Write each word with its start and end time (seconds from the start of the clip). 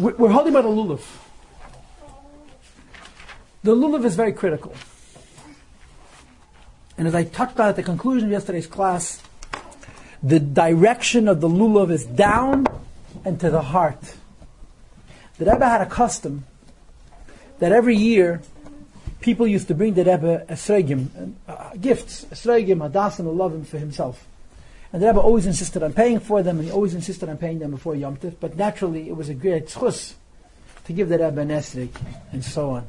We're 0.00 0.30
holding 0.30 0.54
about 0.54 0.62
the 0.62 0.70
lulav. 0.70 1.02
The 3.62 3.74
lulav 3.76 4.04
is 4.06 4.16
very 4.16 4.32
critical. 4.32 4.74
And 6.96 7.06
as 7.06 7.14
I 7.14 7.24
touched 7.24 7.60
on 7.60 7.68
at 7.68 7.76
the 7.76 7.82
conclusion 7.82 8.28
of 8.28 8.32
yesterday's 8.32 8.66
class, 8.66 9.22
the 10.22 10.40
direction 10.40 11.28
of 11.28 11.42
the 11.42 11.48
lulav 11.48 11.90
is 11.90 12.06
down 12.06 12.66
and 13.26 13.38
to 13.40 13.50
the 13.50 13.60
heart. 13.60 14.14
The 15.36 15.44
Rebbe 15.44 15.68
had 15.68 15.82
a 15.82 15.86
custom 15.86 16.44
that 17.58 17.72
every 17.72 17.96
year 17.96 18.40
people 19.20 19.46
used 19.46 19.68
to 19.68 19.74
bring 19.74 19.92
the 19.92 20.04
Rebbe 20.04 20.46
esregim, 20.48 21.34
uh, 21.46 21.74
gifts, 21.78 22.24
esregim, 22.26 22.78
hadas, 22.78 23.18
and 23.18 23.28
lovim 23.28 23.66
for 23.66 23.78
himself. 23.78 24.26
And 24.92 25.02
the 25.02 25.06
Rebbe 25.06 25.20
always 25.20 25.46
insisted 25.46 25.82
on 25.82 25.92
paying 25.92 26.18
for 26.18 26.42
them, 26.42 26.58
and 26.58 26.66
he 26.66 26.72
always 26.72 26.94
insisted 26.94 27.28
on 27.28 27.36
paying 27.36 27.60
them 27.60 27.70
before 27.70 27.94
Yom 27.94 28.16
Tif, 28.16 28.34
but 28.40 28.56
naturally 28.56 29.08
it 29.08 29.16
was 29.16 29.28
a 29.28 29.34
great 29.34 29.66
tzchus 29.66 30.14
to 30.84 30.92
give 30.92 31.08
the 31.08 31.18
Rebbe 31.18 31.40
an 31.40 31.48
esreg, 31.48 31.90
and 32.32 32.44
so 32.44 32.70
on. 32.70 32.86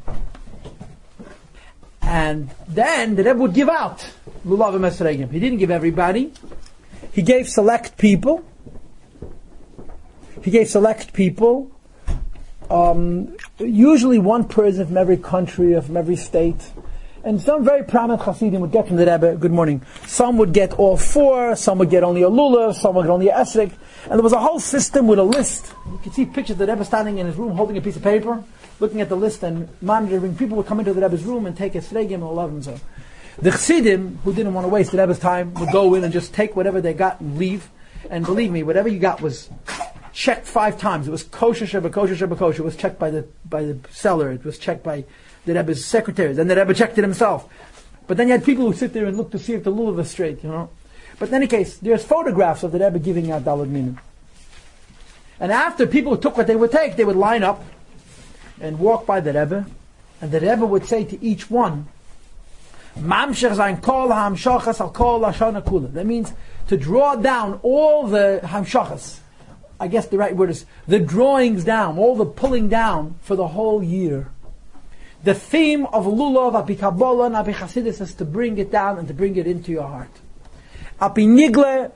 And 2.02 2.50
then 2.68 3.16
the 3.16 3.24
Rebbe 3.24 3.40
would 3.40 3.54
give 3.54 3.70
out 3.70 4.06
lulavim 4.46 4.90
esregim. 4.90 5.32
He 5.32 5.40
didn't 5.40 5.60
give 5.60 5.72
everybody. 5.72 6.34
He 7.12 7.22
gave 7.22 7.48
select 7.48 7.98
people. 7.98 8.44
He 10.44 10.50
gave 10.50 10.68
select 10.70 11.14
people. 11.14 11.72
Um, 12.70 13.36
usually 13.60 14.18
one 14.18 14.46
person 14.46 14.88
from 14.88 14.98
every 14.98 15.18
country 15.18 15.80
from 15.82 15.98
every 15.98 16.16
state. 16.16 16.72
And 17.24 17.40
some 17.40 17.64
very 17.64 17.84
prominent 17.84 18.24
Hasidim 18.24 18.62
would 18.62 18.72
get 18.72 18.88
from 18.88 18.96
the 18.98 19.06
Rebbe, 19.06 19.36
good 19.36 19.52
morning. 19.52 19.84
Some 20.08 20.38
would 20.38 20.54
get 20.54 20.74
all 20.80 20.98
four, 20.98 21.56
some 21.56 21.78
would 21.78 21.92
get 21.92 22.04
only 22.04 22.24
a 22.24 22.30
lulav, 22.30 22.74
some 22.74 22.96
would 22.96 23.04
get 23.04 23.12
only 23.12 23.30
a 23.30 23.34
esrog. 23.34 23.72
And 24.06 24.14
there 24.14 24.24
was 24.24 24.34
a 24.34 24.40
whole 24.40 24.60
system 24.60 25.06
with 25.06 25.20
a 25.20 25.24
list. 25.24 25.72
You 25.86 26.00
could 26.00 26.14
see 26.14 26.26
pictures 26.26 26.52
of 26.52 26.58
the 26.58 26.68
Rebbe 26.68 26.84
standing 26.84 27.20
in 27.20 27.28
his 27.28 27.36
room 27.36 27.56
holding 27.56 27.78
a 27.78 27.82
piece 27.82 27.96
of 27.96 28.02
paper, 28.02 28.44
looking 28.80 29.02
at 29.02 29.10
the 29.10 29.16
list 29.16 29.44
and 29.44 29.70
monitoring. 29.84 30.36
People 30.36 30.58
would 30.58 30.66
come 30.66 30.80
into 30.80 30.94
the 30.94 31.02
Rebbe's 31.02 31.24
room 31.24 31.46
and 31.46 31.56
take 31.56 31.76
a 31.76 31.78
sregim 31.78 32.16
and 32.16 32.32
love 32.32 32.50
and 32.50 32.66
so. 32.66 32.80
The 33.38 33.52
Chassidim, 33.52 34.20
who 34.24 34.34
didn't 34.34 34.56
want 34.56 34.66
to 34.66 34.70
waste 34.70 34.92
the 34.92 34.98
Rebbe's 34.98 35.20
time, 35.20 35.54
would 35.56 35.72
go 35.72 35.94
in 35.94 36.04
and 36.04 36.12
just 36.12 36.34
take 36.34 36.56
whatever 36.56 36.82
they 36.82 36.96
got 36.96 37.22
and 37.22 37.38
leave. 37.38 37.70
And 38.10 38.26
believe 38.26 38.50
me, 38.50 38.64
whatever 38.64 38.90
you 38.90 38.98
got 38.98 39.22
was 39.22 39.52
checked 40.12 40.48
five 40.48 40.80
times. 40.80 41.08
It 41.08 41.12
was 41.12 41.22
kosher, 41.22 41.68
sheba 41.68 41.92
kosher, 41.92 42.16
sheba 42.16 42.36
kosher. 42.36 42.64
It 42.64 42.66
was 42.66 42.76
checked 42.76 42.98
by 42.98 43.12
the 43.12 43.28
by 43.48 43.62
the 43.64 43.78
seller. 43.92 44.32
It 44.32 44.44
was 44.44 44.58
checked 44.58 44.84
by 44.84 45.06
the 45.46 45.54
Rebbe's 45.54 45.86
secretary. 45.86 46.34
Then 46.34 46.48
the 46.48 46.56
Rebbe 46.56 46.74
checked 46.74 46.98
it 46.98 47.04
himself. 47.04 47.52
But 48.08 48.18
then 48.18 48.28
you 48.28 48.34
had 48.34 48.44
people 48.44 48.66
who 48.66 48.74
sit 48.74 48.94
there 48.94 49.06
and 49.06 49.18
look 49.18 49.32
to 49.32 49.40
see 49.40 49.54
if 49.54 49.64
the 49.64 49.72
lulav 49.72 50.00
is 50.00 50.12
straight, 50.12 50.44
you 50.44 50.50
know. 50.50 50.70
But 51.20 51.30
in 51.30 51.36
any 51.36 51.48
case, 51.48 51.78
there's 51.78 52.04
photographs 52.04 52.64
of 52.64 52.72
the 52.72 52.80
Rebbe 52.80 53.00
giving 53.00 53.32
out 53.32 53.44
dalad 53.44 53.70
minim. 53.70 54.00
And 55.40 55.52
after 55.52 55.88
people 55.88 56.18
took 56.18 56.38
what 56.38 56.48
they 56.48 56.56
would 56.56 56.72
take, 56.72 56.96
they 56.96 57.06
would 57.06 57.16
line 57.16 57.44
up 57.44 57.64
and 58.60 58.80
walk 58.80 59.06
by 59.06 59.20
the 59.20 59.34
Rebbe, 59.34 59.66
and 60.20 60.32
the 60.32 60.40
Rebbe 60.40 60.66
would 60.66 60.86
say 60.86 61.04
to 61.04 61.24
each 61.24 61.50
one, 61.50 61.88
Mamshech 62.98 63.56
zayin 63.56 63.82
kol 63.82 64.10
hamshachas 64.10 64.80
al 64.82 64.92
kol 64.92 65.22
lashana 65.22 65.64
kula. 65.64 65.92
That 65.94 66.06
means 66.06 66.34
to 66.68 66.78
draw 66.78 67.16
down 67.16 67.60
all 67.64 68.06
the 68.08 68.42
hamshachas. 68.44 69.20
I 69.80 69.88
guess 69.88 70.08
the 70.08 70.18
right 70.18 70.36
word 70.36 70.52
is 70.52 70.66
the 70.88 71.00
drawings 71.00 71.64
down, 71.64 71.98
all 71.98 72.16
the 72.16 72.26
pulling 72.26 72.70
down 72.70 73.16
for 73.22 73.36
the 73.36 73.48
whole 73.48 73.82
year. 73.82 74.30
The 75.24 75.36
theme 75.36 75.86
of 75.88 76.06
lulav, 76.06 76.56
api 76.56 76.76
kabbalah, 76.76 77.28
and 77.28 77.36
api 77.36 77.54
chasidus 77.54 78.02
is 78.02 78.16
to 78.16 78.26
bring 78.26 78.58
it 78.58 78.72
down 78.72 78.98
and 78.98 79.08
to 79.08 79.14
bring 79.14 79.36
it 79.36 79.46
into 79.46 79.72
your 79.72 79.88
heart. 79.88 80.10
Api 81.00 81.26
nigle, 81.28 81.92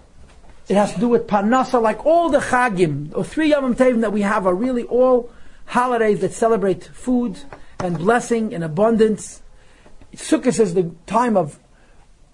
it 0.67 0.75
has 0.75 0.93
to 0.93 0.99
do 0.99 1.07
with 1.07 1.25
parnasa, 1.25 1.81
like 1.81 2.05
all 2.05 2.29
the 2.29 2.39
chagim, 2.39 3.15
or 3.15 3.23
three 3.23 3.49
Yom 3.49 3.75
Tevim 3.75 4.01
that 4.01 4.11
we 4.11 4.21
have 4.21 4.45
are 4.45 4.53
really 4.53 4.83
all 4.83 5.31
holidays 5.65 6.19
that 6.19 6.33
celebrate 6.33 6.83
food 6.83 7.39
and 7.79 7.97
blessing 7.97 8.53
and 8.53 8.63
abundance. 8.63 9.41
Sukkot 10.15 10.59
is 10.59 10.75
the 10.75 10.91
time 11.07 11.35
of 11.35 11.59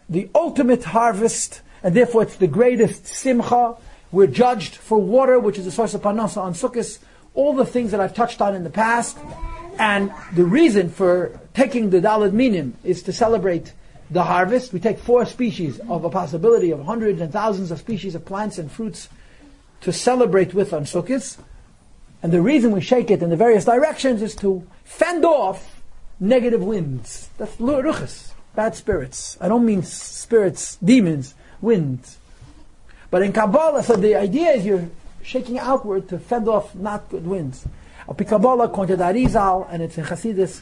the 0.09 0.29
ultimate 0.35 0.83
harvest, 0.83 1.61
and 1.83 1.95
therefore 1.95 2.23
it's 2.23 2.35
the 2.35 2.47
greatest 2.47 3.07
simcha. 3.07 3.75
We're 4.11 4.27
judged 4.27 4.75
for 4.75 4.97
water, 4.97 5.39
which 5.39 5.57
is 5.57 5.63
the 5.63 5.71
source 5.71 5.93
of 5.93 6.01
parnasa 6.01 6.37
on 6.37 6.53
Sukkot. 6.53 6.99
All 7.33 7.53
the 7.53 7.65
things 7.65 7.91
that 7.91 8.01
I've 8.01 8.13
touched 8.13 8.41
on 8.41 8.55
in 8.55 8.65
the 8.65 8.69
past. 8.69 9.17
And 9.81 10.13
the 10.35 10.45
reason 10.45 10.91
for 10.91 11.39
taking 11.55 11.89
the 11.89 11.99
Dalad 11.99 12.33
Minim 12.33 12.77
is 12.83 13.01
to 13.01 13.11
celebrate 13.11 13.73
the 14.11 14.21
harvest. 14.21 14.73
We 14.73 14.79
take 14.79 14.99
four 14.99 15.25
species 15.25 15.79
of 15.89 16.03
a 16.03 16.09
possibility 16.11 16.69
of 16.69 16.85
hundreds 16.85 17.19
and 17.19 17.33
thousands 17.33 17.71
of 17.71 17.79
species 17.79 18.13
of 18.13 18.23
plants 18.23 18.59
and 18.59 18.71
fruits 18.71 19.09
to 19.81 19.91
celebrate 19.91 20.53
with 20.53 20.71
on 20.71 20.83
Sukkot. 20.83 21.35
And 22.21 22.31
the 22.31 22.43
reason 22.43 22.73
we 22.73 22.81
shake 22.81 23.09
it 23.09 23.23
in 23.23 23.31
the 23.31 23.35
various 23.35 23.65
directions 23.65 24.21
is 24.21 24.35
to 24.35 24.67
fend 24.83 25.25
off 25.25 25.81
negative 26.19 26.61
winds. 26.61 27.29
That's 27.39 27.55
ruchas, 27.55 28.33
bad 28.53 28.75
spirits. 28.75 29.35
I 29.41 29.47
don't 29.47 29.65
mean 29.65 29.81
spirits, 29.81 30.75
demons, 30.75 31.33
winds. 31.59 32.19
But 33.09 33.23
in 33.23 33.33
Kabbalah, 33.33 33.81
so 33.81 33.95
the 33.95 34.13
idea 34.13 34.51
is 34.51 34.63
you're 34.63 34.89
shaking 35.23 35.57
outward 35.57 36.07
to 36.09 36.19
fend 36.19 36.47
off 36.47 36.75
not 36.75 37.09
good 37.09 37.25
winds. 37.25 37.65
Kabbalah, 38.13 38.65
according 38.65 38.97
to 38.97 39.03
Arizal, 39.03 39.67
and 39.71 39.83
it's 39.83 39.97
in 39.97 40.05
Hasidus, 40.05 40.61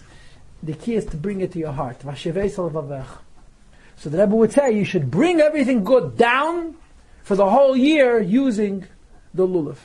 the 0.62 0.74
key 0.74 0.96
is 0.96 1.06
to 1.06 1.18
bring 1.18 1.42
it 1.42 1.52
to 1.54 1.60
your 1.60 1.72
heart. 1.72 2.02
So 2.02 4.10
the 4.10 4.18
Rebbe 4.18 4.36
would 4.36 4.52
say 4.52 4.72
you 4.72 4.86
should 4.86 5.12
bring 5.12 5.40
everything 5.40 5.84
good 5.84 6.18
down 6.18 6.76
for 7.24 7.36
the 7.36 7.50
whole 7.50 7.76
year 7.76 8.20
using 8.20 8.86
the 9.34 9.48
lulav. 9.48 9.78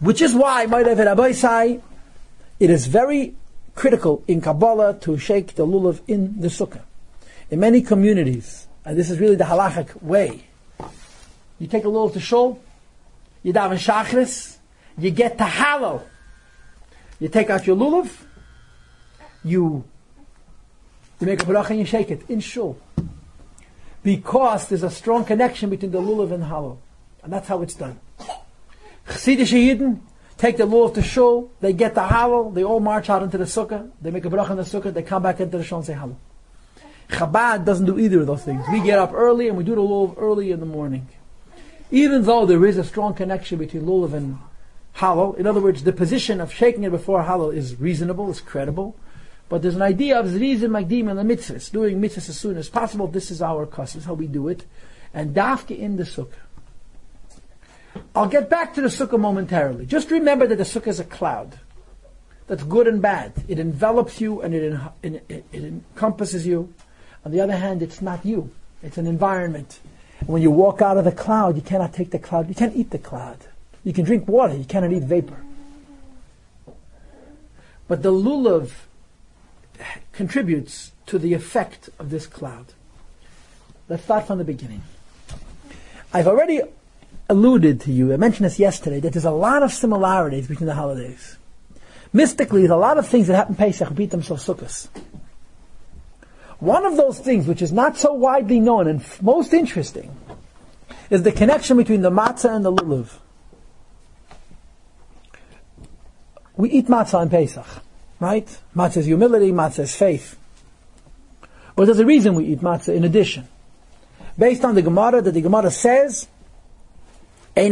Which 0.00 0.20
is 0.20 0.34
why, 0.34 0.66
it 2.60 2.70
is 2.70 2.86
very 2.86 3.34
critical 3.74 4.22
in 4.26 4.40
Kabbalah 4.40 4.98
to 5.00 5.18
shake 5.18 5.54
the 5.54 5.66
lulav 5.66 6.00
in 6.06 6.40
the 6.40 6.48
sukkah. 6.48 6.82
In 7.50 7.60
many 7.60 7.82
communities, 7.82 8.66
and 8.84 8.98
this 8.98 9.10
is 9.10 9.18
really 9.18 9.36
the 9.36 9.44
halachic 9.44 10.02
way, 10.02 10.44
you 11.58 11.66
take 11.66 11.84
a 11.84 11.88
lulav 11.88 12.12
to 12.14 12.20
shul, 12.20 12.60
you 13.42 13.52
daven 13.52 13.78
shachris, 13.78 14.53
you 14.98 15.10
get 15.10 15.38
to 15.38 15.44
halal. 15.44 16.02
You 17.20 17.28
take 17.28 17.50
out 17.50 17.66
your 17.66 17.76
lulav, 17.76 18.10
you, 19.44 19.84
you 21.20 21.26
make 21.26 21.42
a 21.42 21.46
bracha 21.46 21.70
and 21.70 21.78
you 21.80 21.84
shake 21.84 22.10
it 22.10 22.28
in 22.28 22.40
shul. 22.40 22.78
Because 24.02 24.68
there's 24.68 24.82
a 24.82 24.90
strong 24.90 25.24
connection 25.24 25.70
between 25.70 25.90
the 25.90 26.00
lulav 26.00 26.32
and 26.32 26.44
halal. 26.44 26.78
And 27.22 27.32
that's 27.32 27.48
how 27.48 27.62
it's 27.62 27.74
done. 27.74 27.98
Chassidish 29.06 29.52
Yidden 29.52 30.00
take 30.36 30.56
the 30.56 30.66
lulav 30.66 30.94
to 30.94 31.02
shul, 31.02 31.50
they 31.60 31.72
get 31.72 31.94
the 31.94 32.02
halal, 32.02 32.52
they 32.52 32.64
all 32.64 32.80
march 32.80 33.08
out 33.08 33.22
into 33.22 33.38
the 33.38 33.44
sukkah, 33.44 33.90
they 34.02 34.10
make 34.10 34.24
a 34.24 34.30
bracha 34.30 34.50
in 34.50 34.56
the 34.56 34.62
sukkah, 34.62 34.92
they 34.92 35.02
come 35.02 35.22
back 35.22 35.40
into 35.40 35.56
the 35.56 35.64
shul 35.64 35.78
and 35.78 35.86
say 35.86 35.94
halal. 35.94 36.16
Chabad 37.08 37.64
doesn't 37.64 37.86
do 37.86 37.98
either 37.98 38.20
of 38.20 38.26
those 38.26 38.42
things. 38.42 38.64
We 38.72 38.80
get 38.80 38.98
up 38.98 39.12
early 39.12 39.48
and 39.48 39.56
we 39.56 39.64
do 39.64 39.74
the 39.74 39.80
lulav 39.80 40.14
early 40.18 40.50
in 40.50 40.60
the 40.60 40.66
morning. 40.66 41.08
Even 41.90 42.22
though 42.22 42.44
there 42.44 42.64
is 42.66 42.76
a 42.76 42.84
strong 42.84 43.14
connection 43.14 43.58
between 43.58 43.84
lulav 43.84 44.14
and 44.14 44.38
halal. 44.96 45.36
In 45.38 45.46
other 45.46 45.60
words, 45.60 45.84
the 45.84 45.92
position 45.92 46.40
of 46.40 46.52
shaking 46.52 46.84
it 46.84 46.90
before 46.90 47.22
halal 47.22 47.54
is 47.54 47.80
reasonable, 47.80 48.30
is 48.30 48.40
credible. 48.40 48.96
But 49.48 49.62
there's 49.62 49.76
an 49.76 49.82
idea 49.82 50.18
of 50.18 50.26
zrizim 50.26 50.70
magdim 50.70 51.10
and 51.10 51.18
the 51.18 51.36
mitzvahs, 51.36 51.70
doing 51.70 52.00
mitzvahs 52.00 52.28
as 52.28 52.38
soon 52.38 52.56
as 52.56 52.68
possible. 52.68 53.06
This 53.06 53.30
is 53.30 53.42
our 53.42 53.66
custom, 53.66 54.02
how 54.02 54.14
we 54.14 54.26
do 54.26 54.48
it. 54.48 54.64
And 55.12 55.34
dafke 55.34 55.78
in 55.78 55.96
the 55.96 56.04
sukkah. 56.04 56.32
I'll 58.14 58.28
get 58.28 58.50
back 58.50 58.74
to 58.74 58.80
the 58.80 58.88
sukkah 58.88 59.18
momentarily. 59.18 59.86
Just 59.86 60.10
remember 60.10 60.46
that 60.46 60.56
the 60.56 60.64
sukkah 60.64 60.88
is 60.88 61.00
a 61.00 61.04
cloud. 61.04 61.58
That's 62.46 62.62
good 62.62 62.86
and 62.86 63.00
bad. 63.00 63.32
It 63.48 63.58
envelops 63.58 64.20
you 64.20 64.40
and 64.42 64.54
it, 64.54 64.80
it, 65.02 65.24
it, 65.28 65.44
it 65.52 65.64
encompasses 65.64 66.46
you. 66.46 66.74
On 67.24 67.32
the 67.32 67.40
other 67.40 67.56
hand, 67.56 67.82
it's 67.82 68.02
not 68.02 68.24
you. 68.24 68.50
It's 68.82 68.98
an 68.98 69.06
environment. 69.06 69.78
And 70.20 70.28
when 70.28 70.42
you 70.42 70.50
walk 70.50 70.82
out 70.82 70.98
of 70.98 71.04
the 71.04 71.12
cloud, 71.12 71.56
you 71.56 71.62
cannot 71.62 71.94
take 71.94 72.10
the 72.10 72.18
cloud. 72.18 72.48
You 72.48 72.54
can't 72.54 72.76
eat 72.76 72.90
the 72.90 72.98
cloud. 72.98 73.38
You 73.84 73.92
can 73.92 74.04
drink 74.04 74.26
water, 74.26 74.56
you 74.56 74.64
cannot 74.64 74.92
eat 74.92 75.02
vapor. 75.02 75.36
But 77.86 78.02
the 78.02 78.10
lulav 78.10 78.70
contributes 80.12 80.92
to 81.06 81.18
the 81.18 81.34
effect 81.34 81.90
of 81.98 82.10
this 82.10 82.26
cloud. 82.26 82.66
Let's 83.88 84.04
start 84.04 84.26
from 84.26 84.38
the 84.38 84.44
beginning. 84.44 84.82
I've 86.12 86.26
already 86.26 86.62
alluded 87.28 87.80
to 87.82 87.92
you, 87.92 88.12
I 88.12 88.16
mentioned 88.16 88.46
this 88.46 88.58
yesterday, 88.58 89.00
that 89.00 89.12
there's 89.12 89.24
a 89.24 89.30
lot 89.30 89.62
of 89.62 89.72
similarities 89.72 90.46
between 90.46 90.66
the 90.66 90.74
holidays. 90.74 91.36
Mystically, 92.12 92.60
there's 92.60 92.70
a 92.70 92.76
lot 92.76 92.96
of 92.96 93.06
things 93.08 93.26
that 93.26 93.34
happen 93.34 93.56
Pesach 93.56 93.90
repeat 93.90 94.10
themselves 94.10 94.46
Sukkot. 94.46 94.88
One 96.60 96.86
of 96.86 96.96
those 96.96 97.18
things, 97.18 97.46
which 97.46 97.60
is 97.60 97.72
not 97.72 97.98
so 97.98 98.14
widely 98.14 98.60
known 98.60 98.86
and 98.86 99.04
most 99.20 99.52
interesting, 99.52 100.16
is 101.10 101.22
the 101.22 101.32
connection 101.32 101.76
between 101.76 102.00
the 102.00 102.10
matzah 102.10 102.54
and 102.54 102.64
the 102.64 102.72
lulav. 102.72 103.18
We 106.56 106.70
eat 106.70 106.86
matzah 106.86 107.18
on 107.20 107.30
Pesach, 107.30 107.66
right? 108.20 108.46
Matzah 108.76 108.98
is 108.98 109.06
humility, 109.06 109.50
matzah 109.52 109.80
is 109.80 109.96
faith. 109.96 110.36
But 111.74 111.86
there's 111.86 111.98
a 111.98 112.06
reason 112.06 112.34
we 112.34 112.44
eat 112.46 112.60
matzah 112.60 112.94
in 112.94 113.04
addition. 113.04 113.48
Based 114.38 114.64
on 114.64 114.74
the 114.74 114.82
Gemara, 114.82 115.22
that 115.22 115.32
the 115.32 115.40
Gemara 115.40 115.70
says 115.70 116.28
A 117.56 117.70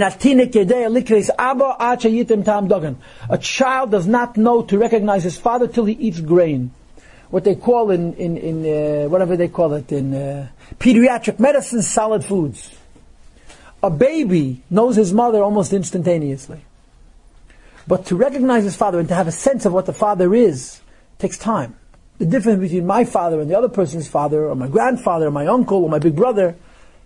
child 3.41 3.91
does 3.91 4.07
not 4.07 4.37
know 4.37 4.63
to 4.63 4.79
recognize 4.79 5.25
his 5.25 5.37
father 5.37 5.67
till 5.67 5.87
he 5.87 5.95
eats 5.95 6.21
grain. 6.21 6.71
What 7.31 7.43
they 7.43 7.57
call 7.57 7.91
in, 7.91 8.15
in, 8.15 8.37
in 8.37 8.65
uh, 8.65 9.09
whatever 9.09 9.37
they 9.37 9.49
call 9.49 9.73
it 9.75 9.91
in 9.91 10.15
uh, 10.15 10.49
pediatric 10.79 11.41
medicine, 11.41 11.83
solid 11.83 12.25
foods. 12.25 12.79
A 13.83 13.91
baby 13.91 14.63
knows 14.71 14.95
his 14.95 15.13
mother 15.13 15.43
almost 15.43 15.73
instantaneously. 15.73 16.65
But 17.87 18.07
to 18.07 18.17
recognize 18.17 18.65
his 18.65 18.77
father 18.77 18.99
and 18.99 19.09
to 19.09 19.15
have 19.15 19.27
a 19.27 19.33
sense 19.33 19.67
of 19.67 19.73
what 19.73 19.87
the 19.87 19.93
father 19.93 20.35
is 20.35 20.81
takes 21.19 21.39
time. 21.39 21.77
The 22.19 22.27
difference 22.27 22.61
between 22.61 22.87
my 22.87 23.05
father 23.05 23.41
and 23.41 23.51
the 23.51 23.59
other 23.59 23.69
person's 23.69 24.09
father, 24.09 24.49
or 24.49 24.55
my 24.55 24.69
grandfather, 24.69 25.27
or 25.27 25.31
my 25.31 25.47
uncle, 25.47 25.83
or 25.83 25.89
my 25.89 25.99
big 25.99 26.15
brother, 26.15 26.57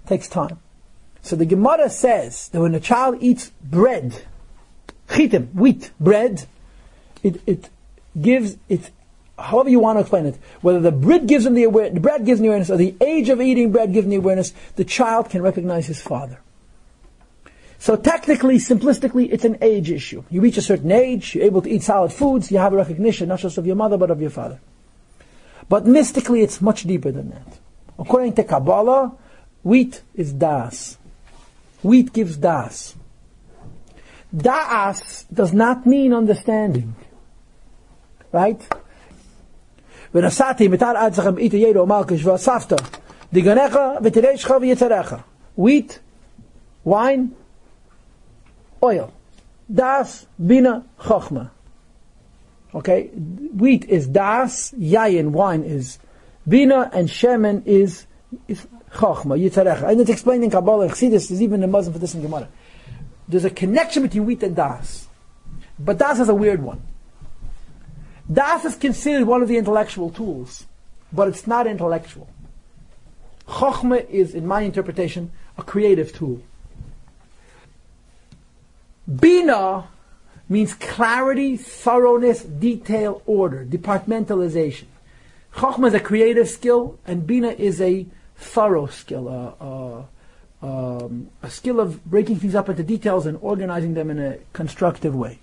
takes 0.06 0.28
time. 0.28 0.58
So 1.22 1.36
the 1.36 1.46
Gemara 1.46 1.88
says 1.90 2.48
that 2.50 2.60
when 2.60 2.74
a 2.74 2.80
child 2.80 3.18
eats 3.20 3.50
bread, 3.62 4.24
chitim, 5.08 5.52
wheat, 5.54 5.90
bread, 5.98 6.46
it, 7.22 7.40
it 7.46 7.70
gives, 8.20 8.56
it, 8.68 8.90
however 9.38 9.70
you 9.70 9.80
want 9.80 9.96
to 9.96 10.00
explain 10.02 10.26
it, 10.26 10.38
whether 10.60 10.80
the 10.80 10.92
bread 10.92 11.26
gives 11.26 11.46
him 11.46 11.54
the 11.54 11.64
awareness, 11.64 11.94
the 11.94 12.00
bread 12.00 12.24
gives 12.24 12.38
him 12.38 12.44
the 12.44 12.48
awareness, 12.48 12.70
or 12.70 12.76
the 12.76 12.94
age 13.00 13.28
of 13.28 13.40
eating 13.40 13.72
bread 13.72 13.92
gives 13.92 14.04
him 14.04 14.10
the 14.10 14.16
awareness, 14.16 14.52
the 14.76 14.84
child 14.84 15.30
can 15.30 15.42
recognize 15.42 15.86
his 15.86 16.00
father. 16.00 16.38
So 17.79 17.95
technically, 17.95 18.57
simplistically, 18.57 19.31
it's 19.31 19.43
an 19.43 19.57
age 19.61 19.89
issue. 19.89 20.23
You 20.29 20.41
reach 20.41 20.57
a 20.57 20.61
certain 20.61 20.91
age, 20.91 21.33
you're 21.33 21.45
able 21.45 21.63
to 21.63 21.69
eat 21.69 21.81
solid 21.81 22.13
foods, 22.13 22.51
you 22.51 22.59
have 22.59 22.73
a 22.73 22.77
recognition 22.77 23.29
not 23.29 23.39
just 23.39 23.57
of 23.57 23.65
your 23.65 23.75
mother, 23.75 23.97
but 23.97 24.11
of 24.11 24.21
your 24.21 24.29
father. 24.29 24.59
But 25.67 25.87
mystically, 25.87 26.41
it's 26.41 26.61
much 26.61 26.83
deeper 26.83 27.11
than 27.11 27.29
that. 27.31 27.57
According 27.97 28.33
to 28.33 28.43
Kabbalah, 28.43 29.13
wheat 29.63 30.03
is 30.13 30.33
das. 30.33 30.97
Wheat 31.81 32.13
gives 32.13 32.37
das. 32.37 32.93
Das 34.35 35.25
does 35.33 35.51
not 35.51 35.85
mean 35.85 36.13
understanding. 36.13 36.95
Right? 38.31 38.61
ונסעתי 40.15 40.67
מתר 40.67 40.93
עד 40.97 41.19
איתו 41.37 41.57
ידו 41.57 41.85
מלכש 41.85 42.25
ואספת 42.25 42.73
דגנך 43.33 43.79
ותרשך 44.03 44.51
ויצריך. 44.61 45.15
Wheat, 45.59 45.99
wine, 46.85 47.31
oil. 48.82 49.12
Das, 49.72 50.26
bina, 50.38 50.84
chokhmah. 51.00 51.50
Okay? 52.74 53.08
Wheat 53.08 53.84
is 53.86 54.06
das, 54.06 54.72
yayin, 54.72 55.30
wine 55.30 55.64
is 55.64 55.98
bina, 56.46 56.90
and 56.92 57.08
shemen 57.08 57.66
is, 57.66 58.06
is 58.48 58.66
Chochma, 58.92 59.38
Yitzarecha. 59.38 59.90
And 59.90 60.00
it's 60.00 60.10
explained 60.10 60.44
in 60.44 60.50
Kabbalah, 60.50 60.86
and 60.86 60.92
Chassidus, 60.92 61.28
there's 61.28 61.42
even 61.42 61.62
a 61.62 61.66
Muslim 61.66 61.92
for 61.92 61.98
this 61.98 62.14
in 62.14 62.22
Gemara. 62.22 62.48
There's 63.28 63.44
a 63.44 63.50
connection 63.50 64.02
between 64.02 64.24
wheat 64.26 64.42
and 64.42 64.56
das. 64.56 65.08
But 65.78 65.98
das 65.98 66.20
is 66.20 66.28
a 66.28 66.34
weird 66.34 66.62
one. 66.62 66.82
Das 68.32 68.64
is 68.64 68.76
considered 68.76 69.26
one 69.26 69.42
of 69.42 69.48
the 69.48 69.56
intellectual 69.56 70.10
tools, 70.10 70.66
but 71.12 71.28
it's 71.28 71.46
not 71.46 71.66
intellectual. 71.66 72.28
Chochma 73.46 74.08
is, 74.08 74.34
in 74.34 74.46
my 74.46 74.62
interpretation, 74.62 75.30
a 75.58 75.62
creative 75.62 76.12
tool. 76.12 76.42
Bina 79.06 79.88
means 80.48 80.74
clarity, 80.74 81.56
thoroughness, 81.56 82.42
detail, 82.42 83.22
order, 83.26 83.64
departmentalization. 83.64 84.86
Chochma 85.54 85.88
is 85.88 85.94
a 85.94 86.00
creative 86.00 86.48
skill, 86.48 86.98
and 87.06 87.26
Bina 87.26 87.48
is 87.48 87.80
a 87.80 88.06
thorough 88.36 88.86
skill, 88.86 89.28
uh, 89.28 89.64
uh, 89.64 90.04
um, 90.62 91.30
a 91.42 91.50
skill 91.50 91.80
of 91.80 92.04
breaking 92.04 92.38
things 92.38 92.54
up 92.54 92.68
into 92.68 92.82
details 92.82 93.26
and 93.26 93.38
organizing 93.40 93.94
them 93.94 94.10
in 94.10 94.18
a 94.18 94.38
constructive 94.52 95.14
way. 95.14 95.38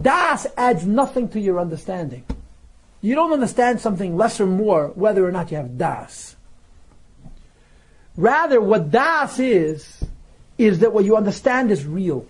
Das 0.00 0.46
adds 0.56 0.86
nothing 0.86 1.28
to 1.30 1.40
your 1.40 1.58
understanding. 1.58 2.24
You 3.00 3.14
don't 3.14 3.32
understand 3.32 3.80
something 3.80 4.16
less 4.16 4.40
or 4.40 4.46
more 4.46 4.88
whether 4.88 5.26
or 5.26 5.32
not 5.32 5.50
you 5.50 5.56
have 5.56 5.78
das. 5.78 6.36
Rather, 8.16 8.60
what 8.60 8.90
das 8.90 9.38
is, 9.38 10.04
is 10.58 10.80
that 10.80 10.92
what 10.92 11.04
you 11.04 11.16
understand 11.16 11.70
is 11.70 11.86
real. 11.86 12.26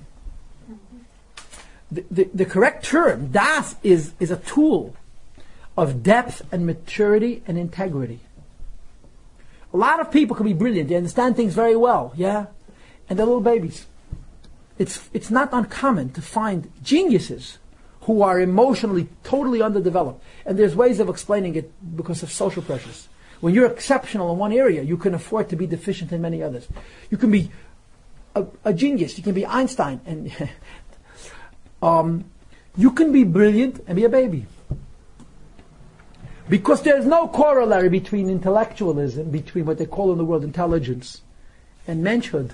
The, 1.93 2.31
the, 2.33 2.45
correct 2.45 2.85
term, 2.85 3.33
das, 3.33 3.75
is, 3.83 4.13
is 4.21 4.31
a 4.31 4.37
tool 4.37 4.95
of 5.77 6.03
depth 6.03 6.43
and 6.53 6.65
maturity 6.65 7.43
and 7.47 7.59
integrity. 7.59 8.21
A 9.73 9.77
lot 9.77 10.01
of 10.01 10.11
people 10.11 10.37
can 10.37 10.47
be 10.47 10.53
brilliant. 10.53 10.89
They 10.89 10.95
understand 10.95 11.37
things 11.37 11.55
very 11.55 11.77
well, 11.77 12.13
yeah? 12.17 12.47
And 13.09 13.19
they're 13.19 13.27
little 13.27 13.41
babies. 13.41 13.87
It's, 14.79 15.09
it's 15.13 15.31
not 15.31 15.49
uncommon 15.53 16.11
to 16.13 16.23
find 16.23 16.71
geniuses 16.83 17.59
who 18.03 18.23
are 18.23 18.41
emotionally 18.41 19.09
totally 19.25 19.61
underdeveloped. 19.61 20.23
And 20.47 20.59
there's 20.59 20.75
ways 20.75 21.01
of 21.01 21.09
explaining 21.09 21.55
it 21.57 21.73
because 21.97 22.23
of 22.23 22.33
social 22.33 22.63
pressures. 22.63 23.09
When 23.41 23.55
you're 23.55 23.67
exceptional 23.67 24.33
in 24.33 24.39
one 24.39 24.53
area, 24.53 24.83
you 24.83 24.97
can 24.97 25.15
afford 25.15 25.49
to 25.51 25.57
be 25.57 25.67
deficient 25.67 26.13
in 26.13 26.21
many 26.21 26.43
others. 26.43 26.69
You 27.11 27.17
can 27.17 27.31
be 27.31 27.51
a, 28.35 28.47
a 28.65 28.73
genius. 28.73 29.17
You 29.17 29.25
can 29.25 29.35
be 29.35 29.47
Einstein. 29.47 30.01
And 30.07 30.33
um, 31.83 32.25
you 32.77 32.91
can 32.91 33.13
be 33.13 33.25
brilliant 33.25 33.83
and 33.87 33.97
be 33.97 34.05
a 34.05 34.09
baby. 34.09 34.47
Because 36.49 36.83
there's 36.83 37.07
no 37.07 37.29
corollary 37.29 37.89
between 37.89 38.29
intellectualism, 38.29 39.31
between 39.31 39.67
what 39.67 39.79
they 39.79 39.87
call 39.87 40.11
in 40.13 40.19
the 40.19 40.25
world 40.25 40.43
intelligence, 40.43 41.23
and 41.87 42.05
menschhood. 42.05 42.51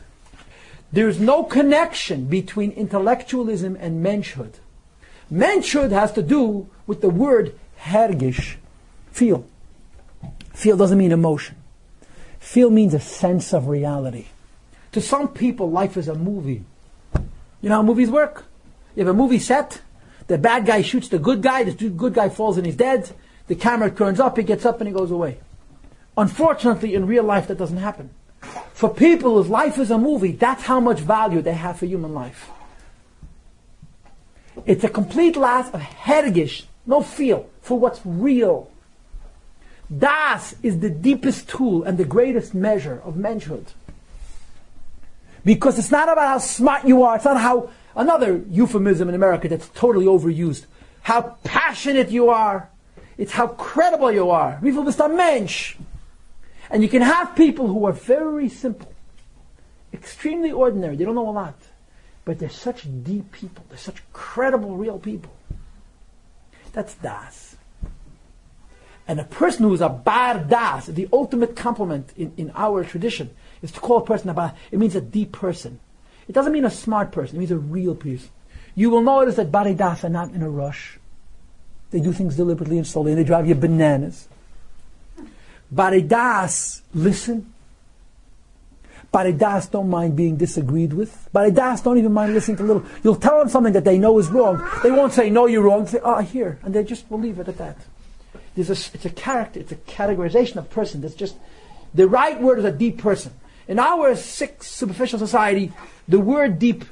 There's 0.92 1.18
no 1.18 1.42
connection 1.44 2.26
between 2.26 2.72
intellectualism 2.72 3.76
and 3.80 4.04
menschhood. 4.04 4.54
Menschhood 5.32 5.90
has 5.90 6.12
to 6.12 6.22
do 6.22 6.68
with 6.86 7.00
the 7.00 7.10
word 7.10 7.58
hergish, 7.80 8.56
feel. 9.10 9.46
Feel 10.54 10.76
doesn't 10.76 10.98
mean 10.98 11.12
emotion. 11.12 11.56
Feel 12.38 12.70
means 12.70 12.94
a 12.94 13.00
sense 13.00 13.52
of 13.52 13.66
reality. 13.66 14.26
To 14.92 15.00
some 15.00 15.28
people, 15.28 15.70
life 15.70 15.96
is 15.96 16.08
a 16.08 16.14
movie. 16.14 16.64
You 17.60 17.68
know 17.68 17.76
how 17.76 17.82
movies 17.82 18.10
work? 18.10 18.44
You 18.96 19.04
have 19.04 19.14
a 19.14 19.16
movie 19.16 19.38
set, 19.38 19.80
the 20.26 20.38
bad 20.38 20.66
guy 20.66 20.82
shoots 20.82 21.08
the 21.08 21.18
good 21.18 21.42
guy, 21.42 21.62
the 21.62 21.90
good 21.90 22.14
guy 22.14 22.28
falls 22.28 22.56
and 22.56 22.66
he's 22.66 22.76
dead, 22.76 23.10
the 23.46 23.54
camera 23.54 23.90
turns 23.90 24.18
up, 24.18 24.36
he 24.36 24.42
gets 24.42 24.64
up 24.64 24.80
and 24.80 24.88
he 24.88 24.94
goes 24.94 25.10
away. 25.10 25.38
Unfortunately, 26.16 26.94
in 26.94 27.06
real 27.06 27.22
life, 27.22 27.46
that 27.46 27.58
doesn't 27.58 27.76
happen. 27.76 28.10
For 28.72 28.92
people 28.92 29.34
whose 29.34 29.48
life 29.48 29.78
is 29.78 29.90
a 29.90 29.98
movie, 29.98 30.32
that's 30.32 30.62
how 30.62 30.80
much 30.80 31.00
value 31.00 31.42
they 31.42 31.52
have 31.52 31.78
for 31.78 31.86
human 31.86 32.14
life. 32.14 32.50
It's 34.64 34.84
a 34.84 34.88
complete 34.88 35.36
loss 35.36 35.70
of 35.72 35.80
hergish, 35.80 36.64
no 36.86 37.02
feel, 37.02 37.48
for 37.60 37.78
what's 37.78 38.00
real. 38.04 38.70
Das 39.96 40.54
is 40.62 40.80
the 40.80 40.90
deepest 40.90 41.48
tool 41.48 41.84
and 41.84 41.98
the 41.98 42.04
greatest 42.04 42.54
measure 42.54 43.00
of 43.04 43.16
manhood. 43.16 43.66
Because 45.44 45.78
it's 45.78 45.92
not 45.92 46.08
about 46.08 46.26
how 46.26 46.38
smart 46.38 46.86
you 46.86 47.02
are, 47.02 47.16
it's 47.16 47.24
not 47.24 47.40
how, 47.40 47.70
another 47.96 48.42
euphemism 48.50 49.08
in 49.08 49.14
America 49.14 49.48
that's 49.48 49.68
totally 49.70 50.06
overused, 50.06 50.66
how 51.02 51.36
passionate 51.42 52.10
you 52.10 52.28
are, 52.28 52.68
it's 53.18 53.32
how 53.32 53.48
credible 53.48 54.12
you 54.12 54.30
are. 54.30 54.58
Wie 54.62 54.70
bist 54.70 55.00
ein 55.00 55.16
Mensch? 55.16 55.76
And 56.70 56.82
you 56.82 56.88
can 56.88 57.02
have 57.02 57.34
people 57.34 57.68
who 57.68 57.86
are 57.86 57.92
very 57.92 58.48
simple, 58.48 58.92
extremely 59.92 60.52
ordinary. 60.52 60.96
They 60.96 61.04
don't 61.04 61.14
know 61.14 61.28
a 61.28 61.30
lot. 61.30 61.54
But 62.24 62.40
they're 62.40 62.50
such 62.50 62.86
deep 63.04 63.30
people. 63.30 63.64
They're 63.68 63.78
such 63.78 64.02
credible, 64.12 64.76
real 64.76 64.98
people. 64.98 65.32
That's 66.72 66.94
Das. 66.96 67.56
And 69.08 69.20
a 69.20 69.24
person 69.24 69.64
who 69.64 69.72
is 69.72 69.80
a 69.80 69.88
bar 69.88 70.40
das, 70.40 70.86
the 70.86 71.08
ultimate 71.12 71.54
compliment 71.54 72.12
in, 72.16 72.32
in 72.36 72.50
our 72.56 72.82
tradition, 72.82 73.30
is 73.62 73.70
to 73.72 73.80
call 73.80 73.98
a 73.98 74.04
person 74.04 74.28
a 74.28 74.34
bar. 74.34 74.54
It 74.72 74.80
means 74.80 74.96
a 74.96 75.00
deep 75.00 75.30
person. 75.30 75.78
It 76.28 76.32
doesn't 76.32 76.52
mean 76.52 76.64
a 76.64 76.70
smart 76.70 77.12
person. 77.12 77.36
It 77.36 77.38
means 77.40 77.50
a 77.50 77.58
real 77.58 77.94
person. 77.94 78.30
You 78.74 78.90
will 78.90 79.02
notice 79.02 79.36
that 79.36 79.50
bari 79.50 79.74
das 79.74 80.04
are 80.04 80.08
not 80.08 80.32
in 80.32 80.42
a 80.42 80.50
rush. 80.50 80.98
They 81.90 82.00
do 82.00 82.12
things 82.12 82.36
deliberately 82.36 82.78
and 82.78 82.86
slowly, 82.86 83.12
and 83.12 83.18
they 83.18 83.24
drive 83.24 83.48
you 83.48 83.54
bananas. 83.54 84.28
Baridas 85.72 86.82
listen. 86.94 87.52
Baridas 89.12 89.70
don't 89.70 89.88
mind 89.88 90.16
being 90.16 90.36
disagreed 90.36 90.92
with. 90.92 91.28
Baridas 91.34 91.82
don't 91.82 91.96
even 91.96 92.12
mind 92.12 92.34
listening 92.34 92.56
to 92.58 92.64
little. 92.64 92.84
You'll 93.02 93.16
tell 93.16 93.38
them 93.38 93.48
something 93.48 93.72
that 93.72 93.84
they 93.84 93.98
know 93.98 94.18
is 94.18 94.28
wrong. 94.28 94.62
They 94.82 94.90
won't 94.90 95.12
say, 95.12 95.30
no, 95.30 95.46
you're 95.46 95.62
wrong. 95.62 95.86
Say, 95.86 96.00
ah, 96.04 96.16
oh, 96.18 96.20
hear. 96.20 96.58
And 96.62 96.74
they 96.74 96.84
just 96.84 97.10
will 97.10 97.20
leave 97.20 97.38
it 97.38 97.48
at 97.48 97.58
that. 97.58 97.78
There's 98.54 98.68
a, 98.68 98.94
it's 98.94 99.04
a 99.04 99.10
character, 99.10 99.60
it's 99.60 99.72
a 99.72 99.76
categorization 99.76 100.56
of 100.56 100.70
person 100.70 101.02
that's 101.02 101.14
just, 101.14 101.36
the 101.94 102.08
right 102.08 102.40
word 102.40 102.58
is 102.58 102.64
a 102.64 102.72
deep 102.72 102.98
person. 102.98 103.32
In 103.68 103.78
our 103.78 104.14
sick, 104.14 104.62
superficial 104.62 105.18
society, 105.18 105.72
the 106.06 106.20
word 106.20 106.58
deep 106.58 106.84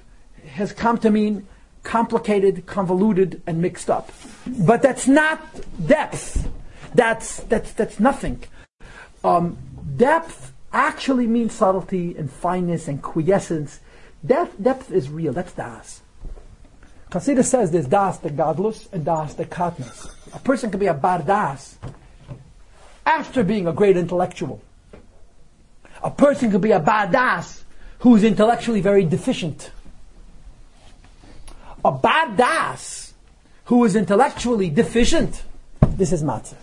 has 0.52 0.72
come 0.72 0.98
to 0.98 1.10
mean 1.10 1.46
complicated, 1.82 2.66
convoluted, 2.66 3.42
and 3.46 3.60
mixed 3.60 3.88
up. 3.90 4.10
But 4.46 4.82
that's 4.82 5.06
not 5.06 5.40
depth. 5.86 6.48
That's, 6.94 7.38
that's, 7.44 7.72
that's 7.72 8.00
nothing. 8.00 8.42
Um, 9.22 9.56
depth 9.96 10.52
actually 10.72 11.26
means 11.26 11.54
subtlety 11.54 12.16
and 12.16 12.30
fineness 12.30 12.88
and 12.88 13.02
quiescence. 13.02 13.80
Depth, 14.24 14.60
depth 14.60 14.90
is 14.90 15.08
real. 15.08 15.32
That's 15.32 15.52
das. 15.52 16.02
Chassidus 17.10 17.44
says 17.44 17.70
there's 17.70 17.86
das 17.86 18.18
the 18.18 18.30
godless 18.30 18.88
and 18.92 19.04
das 19.04 19.34
the 19.34 19.44
katnas. 19.44 20.10
A 20.34 20.38
person 20.40 20.70
can 20.70 20.80
be 20.80 20.86
a 20.86 20.94
bar 20.94 21.22
das 21.22 21.78
after 23.06 23.44
being 23.44 23.68
a 23.68 23.72
great 23.72 23.96
intellectual. 23.96 24.60
A 26.04 26.10
person 26.10 26.50
could 26.50 26.60
be 26.60 26.72
a 26.72 26.80
badas 26.80 27.62
who 28.00 28.14
is 28.14 28.24
intellectually 28.24 28.82
very 28.82 29.04
deficient. 29.06 29.70
A 31.82 31.90
badas 31.90 33.12
who 33.64 33.82
is 33.84 33.96
intellectually 33.96 34.68
deficient. 34.68 35.42
This 35.80 36.12
is 36.12 36.22
matzah. 36.22 36.56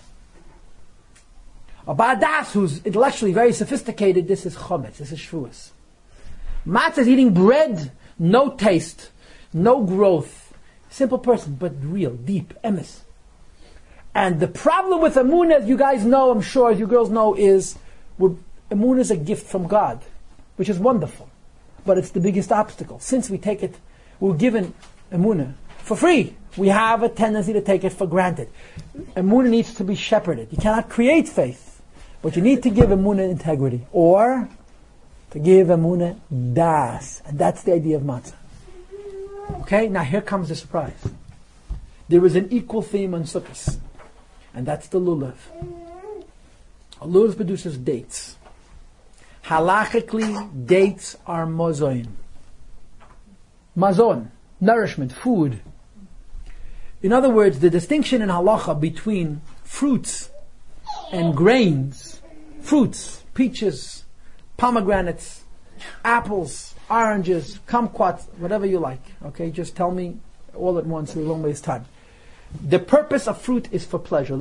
A 1.88 1.96
badas 1.96 2.52
who's 2.52 2.86
intellectually 2.86 3.34
very 3.34 3.52
sophisticated. 3.52 4.28
This 4.28 4.46
is 4.46 4.56
chometz. 4.56 4.98
This 4.98 5.12
is 5.12 5.20
shvuas. 5.20 5.72
Matzah 6.66 7.00
is 7.00 7.08
eating 7.08 7.34
bread, 7.34 7.92
no 8.20 8.52
taste, 8.52 9.10
no 9.52 9.84
growth. 9.84 10.54
Simple 10.92 11.18
person, 11.18 11.56
but 11.56 11.74
real, 11.82 12.12
deep, 12.12 12.54
emes. 12.64 13.00
And 14.14 14.40
the 14.40 14.48
problem 14.48 15.02
with 15.02 15.16
Amunah, 15.16 15.62
as 15.62 15.70
you 15.70 15.78
guys 15.78 16.06
know, 16.06 16.30
I'm 16.30 16.42
sure, 16.42 16.72
as 16.72 16.80
you 16.80 16.86
girls 16.86 17.10
know, 17.10 17.34
is 17.34 17.78
Amunah 18.72 19.00
is 19.00 19.12
a 19.12 19.18
gift 19.18 19.48
from 19.48 19.68
God, 19.68 20.02
which 20.56 20.70
is 20.70 20.80
wonderful. 20.80 21.30
But 21.86 21.98
it's 21.98 22.12
the 22.12 22.20
biggest 22.20 22.52
obstacle. 22.52 23.00
Since 23.00 23.30
we 23.30 23.38
take 23.38 23.64
it, 23.64 23.76
we're 24.20 24.36
given 24.36 24.74
Amunah 25.12 25.54
for 25.80 25.96
free. 25.98 26.36
We 26.58 26.70
have 26.70 27.04
a 27.04 27.10
tendency 27.10 27.54
to 27.54 27.62
take 27.62 27.84
it 27.84 27.94
for 27.94 28.08
granted. 28.08 28.50
Amunah 29.16 29.50
needs 29.50 29.74
to 29.76 29.84
be 29.84 29.96
shepherded. 29.96 30.50
You 30.52 30.58
cannot 30.58 30.90
create 30.90 31.28
faith, 31.28 31.82
but 32.22 32.36
you 32.36 32.42
need 32.42 32.64
to 32.64 32.70
give 32.70 32.90
Amunah 32.90 33.30
integrity. 33.30 33.86
Or 33.92 34.50
to 35.32 35.40
give 35.40 35.68
Amunah 35.68 36.20
das. 36.54 37.22
And 37.26 37.38
that's 37.38 37.64
the 37.64 37.74
idea 37.74 37.98
of 37.98 38.04
matzah. 38.04 38.36
Okay, 39.62 39.88
now 39.88 40.04
here 40.04 40.22
comes 40.22 40.50
the 40.50 40.56
surprise. 40.56 41.08
There 42.08 42.26
is 42.26 42.36
an 42.36 42.48
equal 42.52 42.82
theme 42.82 43.14
on 43.14 43.24
Sukkot 43.24 43.80
and 44.54 44.66
that's 44.66 44.88
the 44.88 45.00
lulav. 45.00 45.36
A 47.02 47.08
lulav 47.08 47.36
produces 47.36 47.78
dates. 47.78 48.38
Halachically, 49.46 50.66
dates 50.66 51.18
are 51.26 51.46
mozoin. 51.46 52.08
Mazon, 53.76 54.32
nourishment, 54.60 55.12
food. 55.12 55.62
In 57.02 57.12
other 57.12 57.30
words, 57.30 57.60
the 57.60 57.70
distinction 57.70 58.22
in 58.22 58.30
halacha 58.30 58.80
between 58.80 59.42
fruits 59.64 60.30
and 61.12 61.36
grains, 61.36 62.22
fruits, 62.62 63.24
peaches, 63.34 64.04
pomegranates, 64.58 65.44
apples, 66.06 66.76
oranges, 66.90 67.60
kumquats, 67.68 68.28
whatever 68.38 68.66
you 68.66 68.80
like. 68.80 69.02
Okay, 69.26 69.50
just 69.50 69.76
tell 69.76 69.92
me 69.92 70.18
all 70.54 70.78
at 70.78 70.86
once. 70.86 71.16
We 71.16 71.24
won't 71.24 71.44
waste 71.44 71.64
time. 71.64 71.86
The 72.64 72.80
purpose 72.80 73.28
of 73.28 73.42
fruit 73.42 73.70
is 73.72 73.86
for 73.86 73.98
pleasure. 73.98 74.36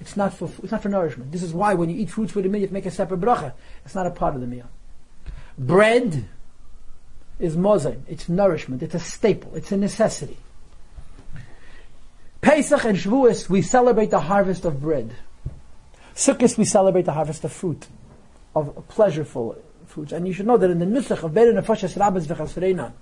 It's 0.00 0.16
not 0.16 0.32
for 0.32 0.50
it's 0.62 0.72
not 0.72 0.82
for 0.82 0.88
nourishment. 0.88 1.30
This 1.30 1.42
is 1.42 1.52
why 1.52 1.74
when 1.74 1.90
you 1.90 2.00
eat 2.00 2.10
fruits 2.10 2.34
with 2.34 2.46
a 2.46 2.48
meal, 2.48 2.62
you 2.62 2.68
make 2.68 2.86
a 2.86 2.90
separate 2.90 3.20
bracha. 3.20 3.52
It's 3.84 3.94
not 3.94 4.06
a 4.06 4.10
part 4.10 4.34
of 4.34 4.40
the 4.40 4.46
meal. 4.46 4.68
Bread 5.58 6.26
is 7.38 7.56
mozim. 7.56 8.00
It's 8.08 8.28
nourishment. 8.28 8.82
It's 8.82 8.94
a 8.94 9.00
staple. 9.00 9.54
It's 9.54 9.72
a 9.72 9.76
necessity. 9.76 10.38
Pesach 12.40 12.84
and 12.84 12.96
Shavuos, 12.96 13.50
we 13.50 13.60
celebrate 13.60 14.10
the 14.10 14.20
harvest 14.20 14.64
of 14.64 14.80
bread. 14.80 15.14
Sukkot, 16.14 16.56
we 16.56 16.64
celebrate 16.64 17.04
the 17.04 17.12
harvest 17.12 17.44
of 17.44 17.52
fruit, 17.52 17.86
of 18.56 18.88
pleasureful 18.88 19.58
fruits. 19.86 20.12
And 20.12 20.26
you 20.26 20.32
should 20.32 20.46
know 20.46 20.56
that 20.56 20.70
in 20.70 20.78
the 20.78 20.86
Nusach 20.86 21.22
of 21.22 21.32
Beren 21.32 21.60
Nefashas 21.60 21.98
Rabbis 21.98 22.26
V'chasreinan, 22.26 22.92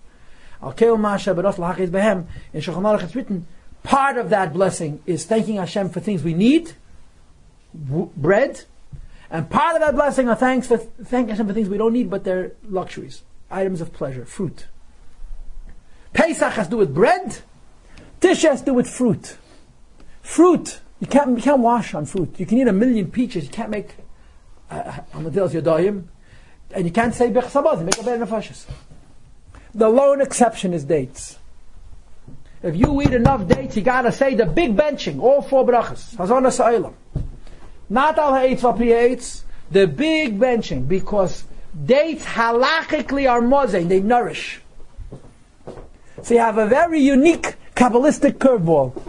Al 0.61 0.73
Keo 0.73 0.97
Masha 0.97 1.35
Beros 1.35 1.59
L'Hachiz 1.59 1.89
Behem, 1.89 2.27
in 2.53 2.61
Shulchan 2.61 2.83
Aruch 2.83 3.05
it's 3.05 3.15
written, 3.15 3.47
Part 3.85 4.19
of 4.19 4.31
that 4.31 4.53
blessing 4.53 5.01
is 5.07 5.25
thanking 5.25 5.57
Hashem 5.57 5.91
for 5.91 6.01
things 6.01 6.25
we 6.25 6.35
need, 6.35 6.73
w- 7.87 8.11
bread, 8.17 8.65
and 9.31 9.49
part 9.51 9.77
of 9.77 9.83
that 9.83 9.95
blessing 9.95 10.29
are 10.29 10.37
thanks 10.37 10.67
for 10.67 10.79
thanking 10.79 11.31
Hashem 11.31 11.47
for 11.47 11.53
things 11.53 11.69
we 11.69 11.79
don't 11.79 11.93
need, 11.93 12.11
but 12.11 12.25
they're 12.25 12.53
luxuries, 12.69 13.23
items 13.51 13.81
of 13.81 13.93
pleasure, 13.93 14.25
fruit. 14.25 14.67
Pesach 16.13 16.53
has 16.55 16.67
to 16.67 16.71
do 16.73 16.77
with 16.79 16.95
bread. 16.95 17.39
Tish 18.21 18.43
has 18.43 18.61
to 18.61 18.67
do 18.67 18.75
with 18.75 18.89
fruit. 18.89 19.37
Fruit. 20.23 20.81
You 21.01 21.07
can't, 21.07 21.37
you 21.37 21.43
can't 21.43 21.61
wash 21.61 21.95
on 21.95 22.07
fruit. 22.07 22.41
You 22.41 22.47
can 22.47 22.59
eat 22.59 22.67
a 22.67 22.73
million 22.73 23.11
peaches. 23.11 23.45
You 23.45 23.51
can't 23.51 23.71
make 23.71 23.95
uh, 24.71 25.01
on 25.15 25.25
the 25.25 25.31
your 25.31 25.49
yodoyim, 25.49 26.05
and 26.73 26.85
you 26.85 26.91
can't 26.91 27.15
say 27.15 27.31
bechsabaz. 27.31 27.83
Make 27.83 27.99
a 27.99 28.03
better 28.03 28.25
nefashis. 28.25 28.67
The 29.75 29.89
lone 29.89 30.21
exception 30.21 30.73
is 30.73 30.85
dates. 30.85 31.39
If 32.63 32.75
you 32.75 33.01
eat 33.03 33.15
enough 33.15 33.47
dates, 33.47 33.77
you 33.77 33.83
gotta 33.83 34.11
say 34.11 34.35
the 34.35 34.47
big 34.47 34.77
benching, 34.77 35.21
all 35.21 35.43
four 35.43 35.65
brachas. 35.65 36.17
Hazana 36.17 36.51
sa'ilam. 36.51 36.95
Not 37.89 38.19
al 38.19 38.35
ha'etz 38.35 39.45
the 39.71 39.87
big 39.87 40.39
benching, 40.39 40.89
because 40.89 41.45
dates 41.85 42.25
halachically 42.25 43.31
are 43.31 43.41
mozain, 43.41 43.89
they 43.89 44.01
nourish. 44.01 44.61
So 46.23 46.35
you 46.35 46.41
have 46.41 46.59
a 46.59 46.67
very 46.67 47.01
unique 47.01 47.55
Kabbalistic 47.75 48.39
curveball. 48.39 49.01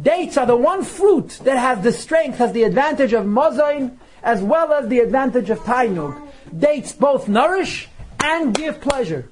Dates 0.00 0.36
are 0.36 0.46
the 0.46 0.56
one 0.56 0.84
fruit 0.84 1.40
that 1.42 1.58
has 1.58 1.82
the 1.82 1.92
strength, 1.92 2.38
has 2.38 2.52
the 2.52 2.62
advantage 2.62 3.12
of 3.12 3.26
mozain, 3.26 3.96
as 4.22 4.40
well 4.40 4.72
as 4.72 4.88
the 4.88 5.00
advantage 5.00 5.50
of 5.50 5.58
tainug. 5.60 6.16
Dates 6.56 6.92
both 6.92 7.28
nourish 7.28 7.88
and 8.22 8.54
give 8.54 8.80
pleasure. 8.80 9.28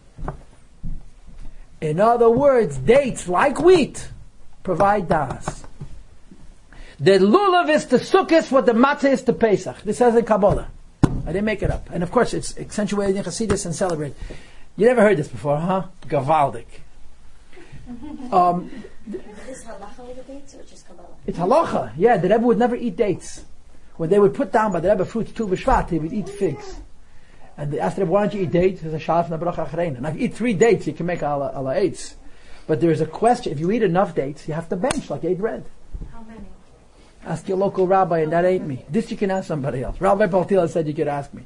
In 1.80 2.00
other 2.00 2.28
words, 2.28 2.76
dates, 2.78 3.28
like 3.28 3.60
wheat, 3.60 4.08
provide 4.64 5.08
das. 5.08 5.64
The 7.00 7.12
lulav 7.12 7.69
is 7.69 7.87
the 7.87 7.99
sukkis 7.99 8.50
what 8.50 8.67
the 8.67 8.73
matzah 8.73 9.12
is 9.12 9.23
the 9.23 9.33
Pesach. 9.33 9.83
This 9.83 9.99
says 9.99 10.17
in 10.17 10.25
Kabbalah. 10.25 10.69
I 11.05 11.33
didn't 11.33 11.45
make 11.45 11.62
it 11.62 11.71
up. 11.71 11.88
And 11.93 12.02
of 12.02 12.11
course, 12.11 12.35
it's 12.35 12.59
accentuated 12.59 13.17
in 13.17 13.23
Chassidus 13.23 13.67
and 13.67 13.75
celebrated. 13.75 14.17
You 14.76 14.87
never 14.87 15.02
heard 15.02 15.17
this 15.17 15.28
before, 15.28 15.59
huh? 15.59 15.85
Gavaldik. 16.07 16.67
Um, 18.31 18.71
is 19.49 19.64
halacha 19.64 20.07
with 20.07 20.26
the 20.26 20.33
dates 20.33 20.55
or 20.55 20.62
just 20.64 20.87
Kabbalah? 20.87 21.09
It's 21.26 21.38
halacha. 21.38 21.93
Yeah, 21.97 22.19
the 22.19 22.28
Rebbe 22.28 22.45
would 22.45 22.59
never 22.59 22.76
eat 22.76 22.97
dates. 22.97 23.45
When 23.97 24.11
they 24.11 24.19
would 24.19 24.35
put 24.35 24.52
down 24.52 24.73
by 24.73 24.81
the 24.81 24.90
Rebbe 24.90 25.07
fruits 25.07 25.33
Tu 25.33 25.49
B'shvat, 25.49 25.88
they 25.88 25.99
would 25.99 26.12
eat 26.12 26.28
figs. 26.28 26.81
And 27.57 27.73
they 27.73 27.81
asked 27.81 27.97
the 27.97 28.02
Rebbe, 28.02 28.12
why 28.12 28.26
don't 28.26 28.35
you 28.35 28.43
eat 28.43 28.50
dates? 28.50 28.83
There's 28.83 28.93
a 28.93 28.99
shal 28.99 29.23
from 29.23 29.38
the 29.38 29.45
bracha 29.45 29.67
achrein. 29.67 29.97
And 29.97 30.07
if 30.07 30.17
you 30.17 30.26
eat 30.26 30.35
three 30.35 30.52
dates, 30.52 30.87
you 30.87 30.93
can 30.93 31.07
make 31.07 31.23
ala, 31.23 31.52
ala 31.57 31.75
eights. 31.76 32.17
But 32.67 32.83
there's 32.83 33.00
a 33.00 33.07
question, 33.07 33.52
if 33.52 33.59
you 33.59 33.71
eat 33.71 33.83
enough 33.83 34.14
dates, 34.14 34.47
you 34.47 34.52
have 34.52 34.69
to 34.69 34.76
bench 34.76 35.09
like 35.09 35.25
eight 35.25 35.38
bread. 35.38 35.64
Ask 37.28 37.47
your 37.47 37.58
local 37.58 37.87
rabbi, 37.87 38.20
and 38.20 38.32
that 38.32 38.47
ain't 38.47 38.66
me. 38.66 38.87
This 38.88 39.11
you 39.11 39.16
can 39.18 39.30
ask 39.30 39.49
somebody 39.49 39.82
else. 39.82 40.00
Rabbi 40.00 40.28
Paltila 40.28 40.66
said 40.66 40.88
you 40.88 40.94
could 40.94 41.08
ask 41.08 41.35
me. 41.35 41.42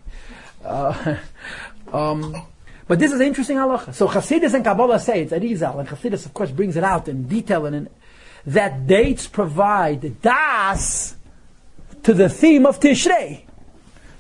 Uh, 0.65 1.17
um, 1.93 2.41
but 2.87 3.01
this 3.01 3.11
is 3.11 3.21
interesting 3.21 3.57
halacha. 3.57 3.93
So 3.93 4.07
Chassidus 4.07 4.55
and 4.55 4.65
Kabbalah 4.65 5.01
say, 5.01 5.23
it's 5.23 5.33
Arizal, 5.33 5.81
and 5.81 5.89
Chassidus 5.89 6.25
of 6.25 6.35
course 6.35 6.53
brings 6.53 6.77
it 6.77 6.85
out 6.85 7.09
in 7.09 7.27
detail, 7.27 7.67
and 7.67 7.75
in, 7.75 7.89
that 8.47 8.87
dates 8.87 9.27
provide 9.27 10.23
das 10.23 11.17
to 12.05 12.15
the 12.15 12.29
theme 12.29 12.65
of 12.65 12.79
Tishrei. 12.79 13.43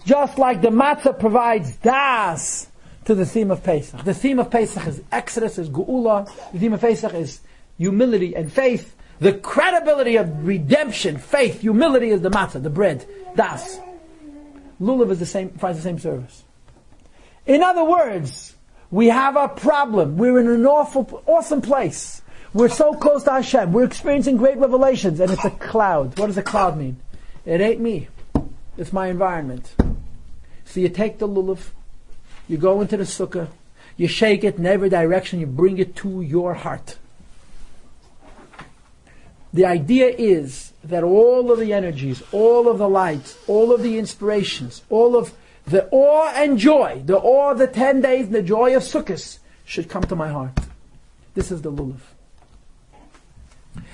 Just 0.05 0.39
like 0.39 0.63
the 0.63 0.69
matzah 0.71 1.17
provides 1.17 1.77
das 1.77 2.67
to 3.05 3.15
the 3.15 3.27
theme 3.27 3.53
of 3.53 3.63
Pesach. 3.63 4.03
The 4.03 4.15
theme 4.15 4.41
of 4.41 4.51
Pesach 4.51 4.85
is 4.89 5.01
Exodus, 5.13 5.59
is 5.59 5.69
Geula. 5.69 6.29
The 6.53 6.59
theme 6.59 6.73
of 6.73 6.81
Pesach 6.81 7.15
is 7.15 7.41
humility 7.79 8.35
and 8.35 8.53
faith. 8.53 8.97
The 9.21 9.35
credibility 9.35 10.17
of 10.17 10.47
redemption, 10.47 11.19
faith, 11.19 11.61
humility 11.61 12.11
is 12.11 12.23
the 12.23 12.31
matzah, 12.31 12.63
the 12.63 12.71
bread, 12.71 13.07
das. 13.37 13.79
Lulav 14.81 15.11
is 15.13 15.19
the 15.21 15.27
same, 15.27 15.51
provides 15.51 15.79
the 15.79 15.85
same 15.85 15.99
service. 15.99 16.43
In 17.47 17.63
other 17.63 17.85
words, 17.85 18.57
we 18.91 19.09
have 19.09 19.37
a 19.37 19.49
problem. 19.49 20.17
We're 20.17 20.41
in 20.41 20.49
an 20.49 20.67
awful, 20.67 21.23
awesome 21.27 21.63
place. 21.63 22.23
We're 22.53 22.69
so 22.69 22.93
close 22.93 23.25
to 23.25 23.33
Hashem. 23.33 23.73
We're 23.73 23.85
experiencing 23.85 24.37
great 24.37 24.59
revelations, 24.59 25.21
and 25.21 25.31
it's 25.31 25.45
a 25.45 25.51
cloud. 25.51 26.19
What 26.19 26.27
does 26.27 26.37
a 26.37 26.43
cloud 26.43 26.77
mean? 26.77 26.97
It 27.47 27.61
ain't 27.61 27.81
me. 27.81 28.09
It's 28.77 28.93
my 28.93 29.09
environment. 29.09 29.75
So 30.65 30.81
you 30.81 30.89
take 30.89 31.19
the 31.19 31.29
lulav, 31.29 31.71
you 32.49 32.57
go 32.57 32.81
into 32.81 32.97
the 32.97 33.05
sukkah, 33.05 33.49
you 33.97 34.09
shake 34.09 34.45
it 34.45 34.57
in 34.57 34.67
every 34.67 34.89
direction, 34.89 35.41
you 35.41 35.47
bring 35.47 35.79
it 35.79 35.95
to 35.97 36.23
your 36.23 36.55
heart. 36.55 36.99
The 39.53 39.67
idea 39.67 40.09
is 40.09 40.73
that 40.85 41.03
all 41.03 41.53
of 41.53 41.59
the 41.59 41.73
energies, 41.73 42.23
all 42.33 42.69
of 42.69 42.79
the 42.79 42.89
lights, 42.89 43.37
all 43.47 43.73
of 43.73 43.83
the 43.83 43.99
inspirations, 43.99 44.83
all 44.89 45.15
of 45.15 45.33
the 45.67 45.89
awe 45.91 46.33
and 46.35 46.59
joy, 46.59 47.03
the 47.05 47.19
awe 47.19 47.53
of 47.53 47.59
the 47.59 47.67
ten 47.67 48.01
days, 48.01 48.31
the 48.31 48.43
joy 48.43 48.75
of 48.75 48.83
Sukkot 48.83 49.39
should 49.65 49.89
come 49.89 50.05
to 50.05 50.17
my 50.17 50.29
heart. 50.29 50.59
This 51.35 51.51
is 51.51 51.63
the 51.63 51.71
lulav. 51.71 52.01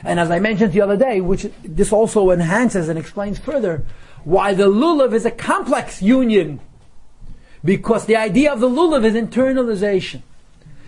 And 0.03 0.19
as 0.19 0.31
I 0.31 0.39
mentioned 0.39 0.73
the 0.73 0.81
other 0.81 0.97
day, 0.97 1.21
which 1.21 1.47
this 1.63 1.93
also 1.93 2.31
enhances 2.31 2.89
and 2.89 2.99
explains 2.99 3.39
further, 3.39 3.85
why 4.25 4.55
the 4.55 4.69
lulav 4.69 5.13
is 5.13 5.25
a 5.25 5.31
complex 5.31 6.03
union 6.03 6.61
Because 7.65 8.07
the 8.07 8.17
idea 8.17 8.53
of 8.53 8.61
the 8.61 8.69
lulav 8.69 9.05
is 9.05 9.15
internalization. 9.15 10.23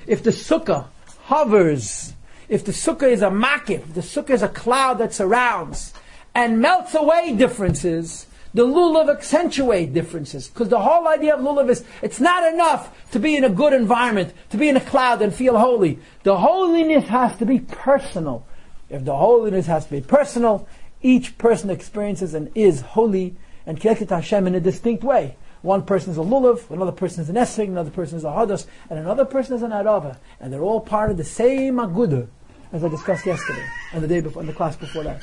If 0.06 0.22
the 0.22 0.30
sukkah 0.30 0.86
hovers, 1.24 2.14
if 2.50 2.64
the 2.64 2.72
sukkah 2.72 3.08
is 3.08 3.22
a 3.22 3.30
makif, 3.30 3.94
the 3.94 4.00
sukkah 4.00 4.30
is 4.30 4.42
a 4.42 4.48
cloud 4.48 4.98
that 4.98 5.14
surrounds 5.14 5.94
and 6.34 6.60
melts 6.60 6.96
away 6.96 7.32
differences, 7.32 8.26
the 8.52 8.66
lulav 8.66 9.08
accentuate 9.08 9.94
differences. 9.94 10.48
Because 10.48 10.68
the 10.68 10.80
whole 10.80 11.06
idea 11.06 11.36
of 11.36 11.40
lulav 11.40 11.70
is 11.70 11.84
it's 12.02 12.18
not 12.18 12.52
enough 12.52 13.10
to 13.12 13.20
be 13.20 13.36
in 13.36 13.44
a 13.44 13.48
good 13.48 13.72
environment, 13.72 14.34
to 14.50 14.56
be 14.56 14.68
in 14.68 14.76
a 14.76 14.80
cloud 14.80 15.22
and 15.22 15.32
feel 15.32 15.56
holy. 15.56 16.00
The 16.24 16.36
holiness 16.36 17.06
has 17.08 17.36
to 17.38 17.46
be 17.46 17.60
personal. 17.60 18.44
If 18.88 19.04
the 19.04 19.16
holiness 19.16 19.66
has 19.66 19.84
to 19.84 19.92
be 19.92 20.00
personal, 20.00 20.66
each 21.02 21.38
person 21.38 21.70
experiences 21.70 22.34
and 22.34 22.50
is 22.56 22.80
holy 22.80 23.36
and 23.64 23.80
connected 23.80 24.08
to 24.08 24.16
Hashem 24.16 24.48
in 24.48 24.56
a 24.56 24.60
distinct 24.60 25.04
way. 25.04 25.36
One 25.62 25.84
person 25.84 26.10
is 26.10 26.18
a 26.18 26.22
lulav, 26.22 26.68
another 26.70 26.90
person 26.90 27.22
is 27.22 27.28
an 27.28 27.36
esrig, 27.36 27.68
another 27.68 27.90
person 27.90 28.16
is 28.16 28.24
a 28.24 28.28
hadas, 28.28 28.66
and 28.88 28.98
another 28.98 29.24
person 29.24 29.54
is 29.54 29.62
an 29.62 29.70
arava. 29.70 30.16
And 30.40 30.52
they're 30.52 30.62
all 30.62 30.80
part 30.80 31.12
of 31.12 31.16
the 31.16 31.24
same 31.24 31.76
aguda, 31.76 32.28
as 32.72 32.84
I 32.84 32.88
discussed 32.88 33.26
yesterday, 33.26 33.64
and 33.92 34.02
the 34.02 34.08
day 34.08 34.20
before, 34.20 34.40
and 34.40 34.48
the 34.48 34.54
class 34.54 34.76
before 34.76 35.04
that. 35.04 35.22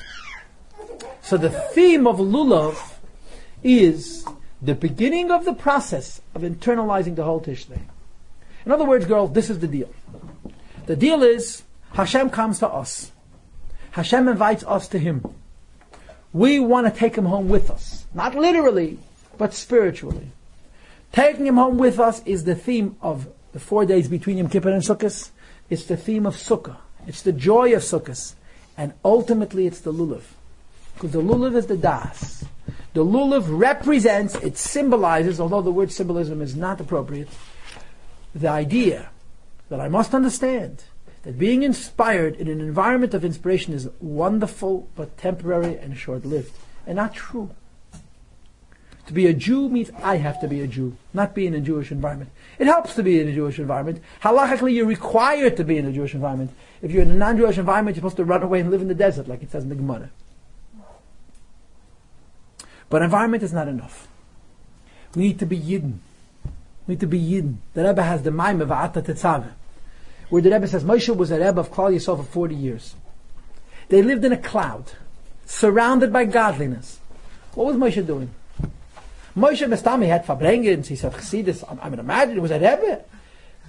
So 1.21 1.37
the 1.37 1.49
theme 1.49 2.07
of 2.07 2.17
lulav 2.17 2.95
is 3.63 4.25
the 4.61 4.75
beginning 4.75 5.31
of 5.31 5.45
the 5.45 5.53
process 5.53 6.21
of 6.33 6.41
internalizing 6.41 7.15
the 7.15 7.23
whole 7.23 7.41
Tishrei. 7.41 7.79
In 8.65 8.71
other 8.71 8.85
words, 8.85 9.05
girls, 9.05 9.31
this 9.33 9.49
is 9.49 9.59
the 9.59 9.67
deal. 9.67 9.89
The 10.85 10.95
deal 10.95 11.23
is 11.23 11.63
Hashem 11.93 12.29
comes 12.29 12.59
to 12.59 12.67
us. 12.67 13.11
Hashem 13.91 14.27
invites 14.27 14.63
us 14.65 14.87
to 14.89 14.99
Him. 14.99 15.23
We 16.33 16.59
want 16.59 16.91
to 16.91 16.97
take 16.97 17.15
Him 17.15 17.25
home 17.25 17.49
with 17.49 17.71
us. 17.71 18.05
Not 18.13 18.35
literally, 18.35 18.99
but 19.37 19.53
spiritually. 19.53 20.31
Taking 21.11 21.47
him 21.47 21.55
home 21.55 21.77
with 21.77 21.99
us 21.99 22.21
is 22.25 22.43
the 22.43 22.55
theme 22.55 22.97
of 23.01 23.27
the 23.53 23.59
four 23.59 23.85
days 23.85 24.07
between 24.07 24.37
Yom 24.37 24.49
Kippur 24.49 24.69
and 24.69 24.83
Sukkot. 24.83 25.29
It's 25.69 25.85
the 25.85 25.97
theme 25.97 26.25
of 26.25 26.35
Sukkah. 26.35 26.77
It's 27.07 27.21
the 27.21 27.31
joy 27.31 27.73
of 27.73 27.81
Sukkot. 27.81 28.35
And 28.77 28.93
ultimately 29.03 29.65
it's 29.65 29.79
the 29.79 29.91
lulav. 29.91 30.21
Because 30.93 31.11
the 31.11 31.21
lulav 31.21 31.55
is 31.55 31.65
the 31.65 31.77
das. 31.77 32.45
The 32.93 33.03
lulav 33.03 33.45
represents, 33.47 34.35
it 34.35 34.57
symbolizes, 34.57 35.39
although 35.39 35.61
the 35.61 35.71
word 35.71 35.91
symbolism 35.91 36.41
is 36.41 36.55
not 36.55 36.79
appropriate, 36.79 37.29
the 38.35 38.49
idea 38.49 39.09
that 39.69 39.79
I 39.79 39.87
must 39.87 40.13
understand 40.13 40.83
that 41.23 41.39
being 41.39 41.63
inspired 41.63 42.35
in 42.35 42.47
an 42.47 42.61
environment 42.61 43.13
of 43.13 43.25
inspiration 43.25 43.73
is 43.73 43.89
wonderful 43.99 44.87
but 44.95 45.17
temporary 45.17 45.77
and 45.77 45.97
short 45.97 46.25
lived. 46.25 46.51
And 46.85 46.95
not 46.95 47.13
true. 47.13 47.51
To 49.07 49.13
be 49.13 49.27
a 49.27 49.33
Jew 49.33 49.69
means 49.69 49.89
I 50.03 50.17
have 50.17 50.39
to 50.41 50.47
be 50.47 50.61
a 50.61 50.67
Jew, 50.67 50.97
not 51.13 51.33
be 51.33 51.47
in 51.47 51.53
a 51.53 51.61
Jewish 51.61 51.91
environment. 51.91 52.29
It 52.59 52.67
helps 52.67 52.93
to 52.95 53.03
be 53.03 53.19
in 53.19 53.27
a 53.27 53.33
Jewish 53.33 53.57
environment. 53.57 54.01
Halachically, 54.21 54.73
you're 54.73 54.85
required 54.85 55.57
to 55.57 55.63
be 55.63 55.77
in 55.77 55.85
a 55.85 55.93
Jewish 55.93 56.13
environment. 56.13 56.51
If 56.81 56.91
you're 56.91 57.03
in 57.03 57.11
a 57.11 57.15
non-Jewish 57.15 57.57
environment, 57.57 57.95
you're 57.95 58.01
supposed 58.01 58.17
to 58.17 58.25
run 58.25 58.43
away 58.43 58.59
and 58.59 58.69
live 58.69 58.81
in 58.81 58.87
the 58.87 58.95
desert, 58.95 59.27
like 59.27 59.41
it 59.41 59.51
says 59.51 59.63
in 59.63 59.69
the 59.69 59.75
Gemara. 59.75 60.09
But 62.89 63.01
environment 63.01 63.43
is 63.43 63.53
not 63.53 63.67
enough. 63.67 64.07
We 65.15 65.23
need 65.23 65.39
to 65.39 65.45
be 65.45 65.59
Yidden. 65.59 65.97
We 66.85 66.93
need 66.93 66.99
to 67.01 67.07
be 67.07 67.19
Yidden. 67.19 67.57
The 67.73 67.83
Rebbe 67.83 68.03
has 68.03 68.23
the 68.23 68.31
Maim 68.31 68.61
of 68.61 68.69
Tetzaveh, 68.69 69.51
where 70.29 70.41
the 70.41 70.51
Rebbe 70.51 70.67
says 70.67 70.83
Moshe 70.83 71.15
was 71.15 71.31
a 71.31 71.35
Rebbe 71.35 71.59
of 71.59 71.71
Klal 71.71 71.93
Yisrael 71.93 72.17
for 72.17 72.23
40 72.23 72.55
years. 72.55 72.95
They 73.89 74.01
lived 74.01 74.23
in 74.23 74.31
a 74.31 74.37
cloud, 74.37 74.91
surrounded 75.45 76.13
by 76.13 76.25
godliness. 76.25 76.99
What 77.55 77.67
was 77.67 77.75
Moshe 77.75 78.05
doing? 78.05 78.29
Moshe 79.35 79.67
Mestami 79.67 80.07
had 80.07 80.25
Farbrengens, 80.25 80.87
he 80.87 80.95
said 80.95 81.13
Chassidus, 81.13 81.63
I 81.81 81.89
mean 81.89 81.99
imagine, 81.99 82.41
was 82.41 82.51
a 82.51 82.55
Rebbe. 82.55 83.03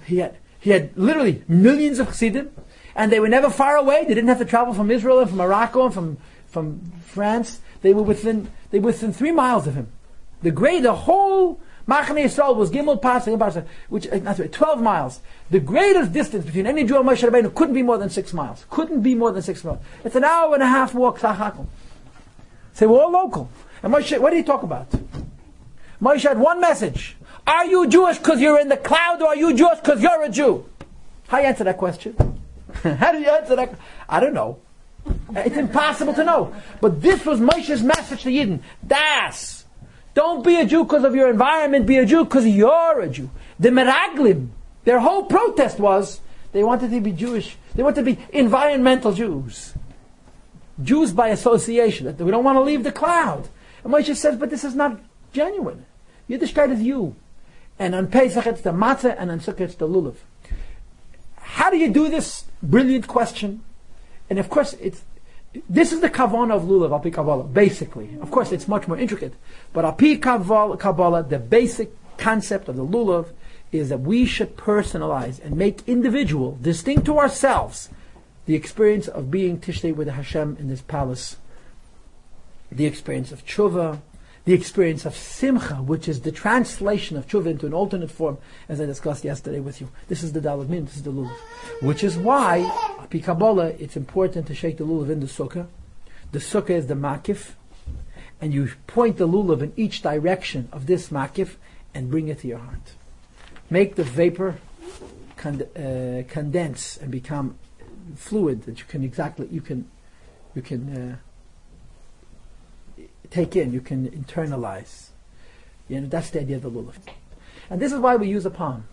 He 0.05 0.17
had, 0.17 0.37
he 0.59 0.71
had 0.71 0.97
literally 0.97 1.43
millions 1.47 1.99
of 1.99 2.07
Chassidim, 2.07 2.49
and 2.95 3.11
they 3.11 3.19
were 3.19 3.29
never 3.29 3.49
far 3.49 3.75
away. 3.75 4.03
They 4.03 4.13
didn't 4.13 4.29
have 4.29 4.39
to 4.39 4.45
travel 4.45 4.73
from 4.73 4.91
Israel 4.91 5.19
and 5.19 5.29
from 5.29 5.37
Morocco 5.37 5.85
and 5.85 5.93
from, 5.93 6.17
from 6.47 6.91
France. 7.05 7.59
They 7.81 7.93
were 7.93 8.03
within, 8.03 8.51
they 8.71 8.79
were 8.79 8.87
within 8.87 9.13
three 9.13 9.31
miles 9.31 9.67
of 9.67 9.75
him. 9.75 9.91
The 10.41 10.51
great, 10.51 10.83
the 10.83 10.95
whole 10.95 11.59
Machane 11.89 12.23
Yisrael 12.23 12.55
was 12.55 12.69
Gimel 12.69 13.01
Pas, 13.01 13.25
which, 13.89 14.07
uh, 14.07 14.17
not 14.17 14.37
12 14.37 14.81
miles. 14.81 15.21
The 15.49 15.59
greatest 15.59 16.13
distance 16.13 16.45
between 16.45 16.67
any 16.67 16.83
Jew 16.83 16.99
and 16.99 17.09
Moshe 17.09 17.27
Rabbeinu 17.27 17.53
couldn't 17.55 17.73
be 17.73 17.81
more 17.81 17.97
than 17.97 18.11
six 18.11 18.31
miles. 18.31 18.65
Couldn't 18.69 19.01
be 19.01 19.15
more 19.15 19.31
than 19.31 19.41
six 19.41 19.63
miles. 19.63 19.79
It's 20.03 20.15
an 20.15 20.23
hour 20.23 20.53
and 20.53 20.61
a 20.61 20.67
half 20.67 20.93
walk, 20.93 21.17
Sachakum. 21.17 21.65
Say, 22.73 22.85
we're 22.85 23.01
all 23.01 23.11
local. 23.11 23.49
And 23.81 23.91
Moshe, 23.91 24.19
what 24.19 24.29
did 24.29 24.37
he 24.37 24.43
talk 24.43 24.61
about? 24.61 24.87
Moshe 25.99 26.21
had 26.21 26.37
one 26.37 26.61
message. 26.61 27.17
Are 27.47 27.65
you 27.65 27.87
Jewish 27.87 28.19
because 28.19 28.39
you're 28.39 28.59
in 28.59 28.69
the 28.69 28.77
cloud 28.77 29.23
or 29.23 29.29
are 29.29 29.35
you 29.35 29.55
Jewish 29.55 29.79
because 29.79 30.03
you're 30.03 30.23
a 30.23 30.29
Jew? 30.29 30.69
How 31.27 31.39
you 31.39 31.45
answer 31.45 31.63
that 31.63 31.77
question? 31.77 32.38
How 32.83 33.11
do 33.11 33.19
you 33.19 33.29
answer 33.29 33.55
that? 33.55 33.73
I 34.07 34.19
don't 34.19 34.33
know. 34.33 34.59
It's 35.35 35.57
impossible 35.57 36.13
to 36.13 36.23
know. 36.23 36.53
But 36.81 37.01
this 37.01 37.25
was 37.25 37.39
Moshe's 37.39 37.81
message 37.81 38.23
to 38.23 38.29
Yidden. 38.29 38.59
Das. 38.85 39.65
Don't 40.13 40.43
be 40.43 40.59
a 40.59 40.65
Jew 40.65 40.83
because 40.83 41.03
of 41.03 41.15
your 41.15 41.29
environment. 41.29 41.85
Be 41.85 41.97
a 41.97 42.05
Jew 42.05 42.25
because 42.25 42.45
you're 42.45 42.99
a 42.99 43.09
Jew. 43.09 43.29
The 43.59 43.69
Meraglim, 43.69 44.49
their 44.83 44.99
whole 44.99 45.25
protest 45.25 45.79
was 45.79 46.21
they 46.51 46.63
wanted 46.63 46.91
to 46.91 47.01
be 47.01 47.11
Jewish. 47.11 47.57
They 47.75 47.83
wanted 47.83 48.05
to 48.05 48.15
be 48.15 48.19
environmental 48.31 49.13
Jews. 49.13 49.73
Jews 50.81 51.11
by 51.11 51.29
association. 51.29 52.05
We 52.17 52.31
don't 52.31 52.43
want 52.43 52.57
to 52.57 52.61
leave 52.61 52.83
the 52.83 52.91
cloud. 52.91 53.49
And 53.83 53.93
Moshe 53.93 54.15
says, 54.15 54.37
but 54.37 54.49
this 54.49 54.63
is 54.63 54.75
not 54.75 54.99
genuine. 55.31 55.85
Yiddishkeit 56.29 56.71
is 56.71 56.81
you. 56.81 57.15
And 57.77 57.95
on 57.95 58.07
Pesach 58.07 58.45
it's 58.45 58.61
the 58.61 58.71
matzah, 58.71 59.15
and 59.17 59.31
on 59.31 59.39
Sukkot 59.39 59.61
it's 59.61 59.75
the 59.75 59.87
lulav. 59.87 60.15
How 61.53 61.71
do 61.71 61.77
you 61.77 61.91
do 61.91 62.09
this? 62.09 62.45
Brilliant 62.61 63.07
question. 63.07 63.63
And 64.29 64.37
of 64.37 64.49
course, 64.49 64.73
it's 64.73 65.01
this 65.67 65.91
is 65.91 65.99
the 65.99 66.09
kavana 66.09 66.55
of 66.55 66.63
lulav 66.63 66.95
api 66.95 67.09
kabbalah. 67.09 67.43
Basically, 67.43 68.17
of 68.21 68.29
course, 68.29 68.51
it's 68.51 68.67
much 68.67 68.87
more 68.87 68.97
intricate. 68.97 69.33
But 69.73 69.83
api 69.83 70.17
kabbalah, 70.17 71.23
the 71.23 71.39
basic 71.39 71.91
concept 72.17 72.69
of 72.69 72.75
the 72.75 72.85
lulav 72.85 73.29
is 73.71 73.89
that 73.89 74.01
we 74.01 74.25
should 74.25 74.55
personalize 74.55 75.43
and 75.43 75.57
make 75.57 75.87
individual, 75.87 76.57
distinct 76.61 77.05
to 77.05 77.17
ourselves, 77.17 77.89
the 78.45 78.55
experience 78.55 79.07
of 79.07 79.31
being 79.31 79.59
Tishrei 79.59 79.95
with 79.95 80.05
the 80.05 80.13
Hashem 80.13 80.57
in 80.59 80.69
this 80.69 80.81
palace, 80.81 81.37
the 82.71 82.85
experience 82.85 83.31
of 83.31 83.45
tshuva, 83.45 84.01
the 84.49 84.55
experience 84.55 85.05
of 85.05 85.15
simcha, 85.15 85.75
which 85.75 86.07
is 86.07 86.21
the 86.21 86.31
translation 86.31 87.15
of 87.15 87.27
tshuva 87.27 87.45
into 87.45 87.67
an 87.67 87.73
alternate 87.73 88.09
form, 88.09 88.39
as 88.67 88.81
I 88.81 88.87
discussed 88.87 89.23
yesterday 89.23 89.59
with 89.59 89.79
you. 89.79 89.89
This 90.07 90.23
is 90.23 90.33
the 90.33 90.41
dalad 90.41 90.69
min, 90.69 90.85
this 90.85 90.95
is 90.95 91.03
the 91.03 91.11
lulav. 91.11 91.37
Which 91.83 92.03
is 92.03 92.17
why, 92.17 92.61
api 92.99 93.19
Kabbalah, 93.19 93.75
it's 93.77 93.95
important 93.95 94.47
to 94.47 94.55
shake 94.55 94.79
the 94.79 94.85
lulav 94.85 95.11
in 95.11 95.19
the 95.19 95.27
sukkah. 95.27 95.67
The 96.31 96.39
sukkah 96.39 96.71
is 96.71 96.87
the 96.87 96.95
makif, 96.95 97.51
and 98.41 98.51
you 98.51 98.71
point 98.87 99.17
the 99.17 99.27
lulav 99.27 99.61
in 99.61 99.71
each 99.77 100.01
direction 100.01 100.67
of 100.71 100.87
this 100.87 101.09
makif 101.09 101.57
and 101.93 102.09
bring 102.09 102.27
it 102.27 102.39
to 102.39 102.47
your 102.47 102.57
heart. 102.57 102.93
Make 103.69 103.97
the 103.97 104.03
vapor 104.03 104.55
uh, 105.45 106.23
condense 106.27 106.97
and 106.97 107.11
become 107.11 107.59
fluid 108.15 108.63
that 108.63 108.79
you 108.79 108.85
can 108.87 109.03
exactly 109.03 109.47
you 109.51 109.61
can 109.61 109.87
you 110.55 110.63
can. 110.63 110.81
Uh, 110.89 111.28
take 113.29 113.55
in, 113.55 113.73
you 113.73 113.81
can 113.81 114.09
internalize. 114.09 115.09
You 115.87 116.01
know, 116.01 116.07
that's 116.07 116.29
the 116.29 116.41
idea 116.41 116.57
of 116.57 116.63
the 116.63 116.71
lulav. 116.71 116.95
And 117.69 117.81
this 117.81 117.91
is 117.91 117.99
why 117.99 118.15
we 118.15 118.27
use 118.27 118.45
a 118.45 118.49
palm, 118.49 118.85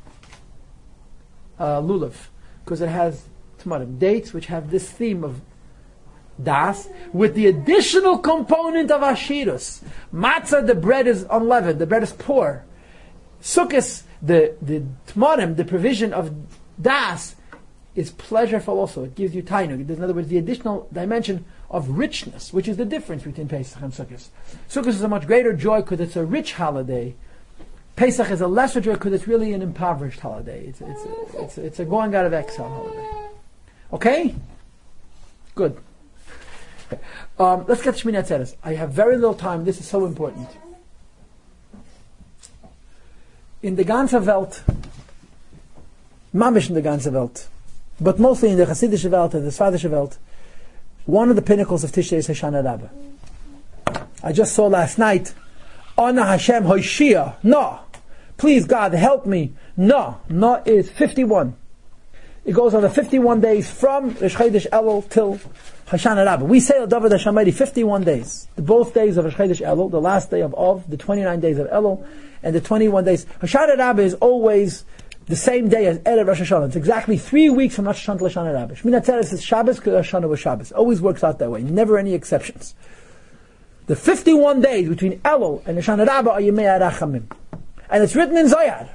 uh, 1.59 1.81
lulav, 1.81 2.15
because 2.65 2.81
it 2.81 2.89
has 2.89 3.25
tamarim, 3.59 3.99
dates 3.99 4.33
which 4.33 4.47
have 4.47 4.71
this 4.71 4.91
theme 4.91 5.25
of 5.25 5.41
das, 6.43 6.89
with 7.13 7.35
the 7.35 7.47
additional 7.47 8.19
component 8.19 8.91
of 8.91 9.01
ashirus. 9.01 9.83
Matzah, 10.13 10.67
the 10.67 10.75
bread 10.75 11.07
is 11.07 11.27
unleavened, 11.31 11.79
the 11.79 11.87
bread 11.87 12.03
is 12.03 12.13
poor. 12.13 12.65
Sukkot, 13.41 14.03
the, 14.21 14.55
the 14.61 14.83
tamarim, 15.07 15.57
the 15.57 15.65
provision 15.65 16.13
of 16.13 16.35
das, 16.81 17.37
is 17.97 18.13
pleasureful 18.13 18.69
also. 18.69 19.05
It 19.05 19.15
gives 19.15 19.35
you 19.35 19.43
tainug. 19.43 19.89
In 19.89 20.05
other 20.05 20.13
words, 20.13 20.29
the 20.29 20.39
additional 20.39 20.89
dimension 20.93 21.47
of 21.71 21.89
richness, 21.89 22.53
which 22.53 22.69
is 22.69 22.77
the 22.77 22.85
difference 22.85 23.25
between 23.25 23.49
Pesach 23.49 23.83
and 23.83 23.93
Sukkot. 23.93 24.29
Sukkot 24.69 24.89
is 24.89 25.03
a 25.03 25.09
much 25.09 25.27
greater 25.27 25.53
joy 25.53 25.81
because 25.81 26.01
it's 26.01 26.15
a 26.15 26.25
rich 26.25 26.53
holiday. 26.53 27.15
Pesach 27.97 28.31
is 28.31 28.43
a 28.43 28.47
lesser 28.47 28.81
joy 28.81 28.93
because 28.93 29.15
it's 29.15 29.27
really 29.27 29.55
an 29.55 29.63
impoverished 29.63 30.21
holiday. 30.21 30.67
It's, 30.67 30.83
it's, 30.83 31.03
it's, 31.35 31.59
it's 31.59 31.79
a 31.81 31.85
going 31.87 32.15
out 32.15 32.27
of 32.27 32.35
exile 32.35 32.69
holiday. 32.69 33.29
Okay? 33.95 34.35
Good. 35.55 35.79
Um, 37.39 37.65
let's 37.67 37.83
get 37.83 37.97
to 37.97 38.07
Shmini 38.07 38.23
Atzeres. 38.23 38.55
I 38.63 38.75
have 38.75 38.93
very 38.93 39.17
little 39.17 39.35
time. 39.35 39.65
This 39.65 39.81
is 39.81 39.89
so 39.89 40.05
important. 40.05 40.49
In 43.63 43.75
the 43.75 43.85
ganze 43.85 44.25
Welt, 44.25 44.63
mamish 46.35 46.69
in 46.69 46.75
the 46.75 46.83
ganze 46.83 47.11
Welt, 47.11 47.49
but 48.01 48.19
mostly 48.19 48.51
in 48.51 48.59
the 48.59 48.67
Hasidische 48.67 49.11
Welt 49.11 49.35
and 49.35 49.47
the 49.47 49.51
Sfadische 49.51 49.91
Welt, 49.91 50.19
one 51.07 51.31
of 51.31 51.37
the 51.37 51.43
pinnacles 51.43 51.85
of 51.85 51.93
Tishrei 51.93 52.19
is 52.19 52.29
Hoshana 52.29 52.65
Rabbah. 52.65 52.89
I 54.23 54.33
just 54.33 54.55
saw 54.55 54.67
last 54.67 54.99
night, 54.99 55.35
Ona 55.97 56.25
Hashem 56.25 56.65
Hoshia, 56.65 57.37
no, 57.43 57.81
please 58.37 58.67
God, 58.67 58.93
help 58.93 59.27
me. 59.27 59.55
No, 59.77 60.21
no 60.29 60.63
is 60.65 60.91
51. 60.91 61.57
It 62.45 62.53
goes 62.53 62.75
on 62.75 62.83
the 62.83 62.91
51 62.91 63.41
days 63.41 63.69
from 63.69 64.11
Rosh 64.11 64.37
Chodesh 64.37 64.69
Elul 64.71 65.09
till 65.11 65.41
Hoshana 65.89 66.25
Rabbah. 66.25 66.45
We 66.45 66.61
say 66.61 66.87
David 66.87 67.13
Hashemaydi 67.13 67.53
51 67.53 68.05
days. 68.05 68.47
The 68.55 68.63
both 68.63 68.95
days 68.95 69.17
of 69.17 69.25
Rosh 69.25 69.35
Chodesh 69.35 69.61
Elul, 69.61 69.91
the 69.91 70.01
last 70.01 70.31
day 70.31 70.43
of 70.43 70.55
Av, 70.55 70.89
the 70.89 70.97
29 70.97 71.41
days 71.41 71.59
of 71.59 71.69
Elul, 71.69 72.07
and 72.43 72.55
the 72.55 72.61
21 72.61 73.05
days. 73.05 73.27
Hoshana 73.41 73.77
Rabbah 73.77 74.03
is 74.03 74.15
always 74.15 74.85
the 75.27 75.37
same 75.37 75.69
day 75.69 75.87
as 75.87 75.99
Erev 76.01 76.29
Rosh 76.29 76.41
Hashanah. 76.41 76.69
It's 76.69 76.77
exactly 76.77 77.19
three 77.19 77.51
weeks 77.51 77.75
from 77.75 77.87
Rosh 77.87 78.07
Hashanah 78.07 78.19
to 78.19 78.25
Hoshana 78.25 78.55
Rabbah. 78.55 78.75
Shmini 78.75 79.03
Atzeres 79.03 79.33
is 79.33 79.43
Shabbos 79.43 79.77
because 79.77 79.95
Rosh 79.95 80.15
Hashanah 80.15 80.29
was 80.29 80.41
Shabbos. 80.41 80.73
Always 80.73 81.01
works 81.01 81.25
out 81.25 81.39
that 81.41 81.51
way. 81.51 81.63
Never 81.63 81.99
any 81.99 82.15
exceptions. 82.15 82.75
The 83.87 83.97
51 83.97 84.61
days 84.61 84.89
between 84.89 85.19
Elul 85.21 85.67
and 85.67 85.79
Hoshana 85.79 86.07
Rabbah 86.07 86.31
are 86.31 86.41
Yemei 86.41 86.81
Arachamim. 86.81 87.25
And 87.91 88.03
it's 88.05 88.15
written 88.15 88.37
in 88.37 88.49
Zohar. 88.49 88.89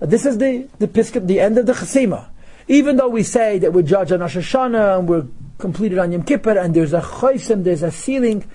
This 0.00 0.26
is 0.26 0.38
the, 0.38 0.68
the, 0.78 0.86
the 0.86 1.40
end 1.40 1.58
of 1.58 1.66
the 1.66 1.72
Chasima. 1.72 2.28
Even 2.68 2.96
though 2.96 3.08
we 3.08 3.24
say 3.24 3.58
that 3.58 3.72
we're 3.72 3.82
judged 3.82 4.12
on 4.12 4.20
Rosh 4.20 4.36
Hashanah 4.36 5.00
and 5.00 5.08
we're 5.08 5.26
completed 5.58 5.98
on 5.98 6.12
Yom 6.12 6.22
Kippur 6.22 6.56
and 6.56 6.74
there's 6.74 6.92
a 6.92 7.00
chosim, 7.00 7.64
there's 7.64 7.82
a 7.82 7.90
ceiling, 7.90 8.48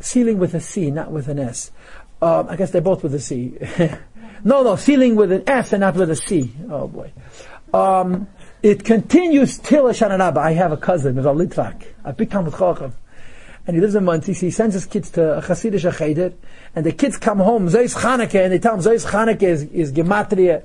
sealing 0.00 0.38
with 0.38 0.54
a 0.54 0.60
C, 0.60 0.90
not 0.90 1.12
with 1.12 1.28
an 1.28 1.38
S. 1.38 1.70
Um, 2.20 2.48
I 2.48 2.56
guess 2.56 2.72
they're 2.72 2.80
both 2.80 3.04
with 3.04 3.14
a 3.14 3.20
C. 3.20 3.56
no, 4.42 4.62
no, 4.62 4.76
ceiling 4.76 5.16
with 5.16 5.32
an 5.32 5.44
S 5.46 5.72
and 5.72 5.80
not 5.80 5.94
with 5.94 6.10
a 6.10 6.16
C. 6.16 6.52
Oh 6.70 6.88
boy. 6.88 7.12
Um, 7.72 8.28
it 8.62 8.84
continues 8.84 9.58
till 9.58 9.84
Hoshana 9.84 10.18
Rabbah. 10.18 10.40
I 10.40 10.52
have 10.52 10.72
a 10.72 10.76
cousin, 10.76 11.16
Mr. 11.16 11.36
Litvak. 11.36 11.86
I 12.04 12.12
become 12.12 12.46
with. 12.46 12.96
And 13.66 13.76
he 13.76 13.80
lives 13.80 13.94
in 13.94 14.04
Monsey. 14.04 14.32
He 14.32 14.50
sends 14.50 14.74
his 14.74 14.86
kids 14.86 15.10
to 15.10 15.38
a 15.38 15.42
Hasidic 15.42 15.98
Cheder, 15.98 16.32
and 16.74 16.86
the 16.86 16.92
kids 16.92 17.18
come 17.18 17.38
home, 17.38 17.68
Zois 17.68 17.94
Chanukah, 17.94 18.44
and 18.44 18.52
they 18.52 18.58
tell 18.58 18.74
him 18.74 18.80
Zois 18.80 19.06
Chanukah 19.06 19.42
is, 19.42 19.62
is 19.64 19.92
Gematria 19.92 20.62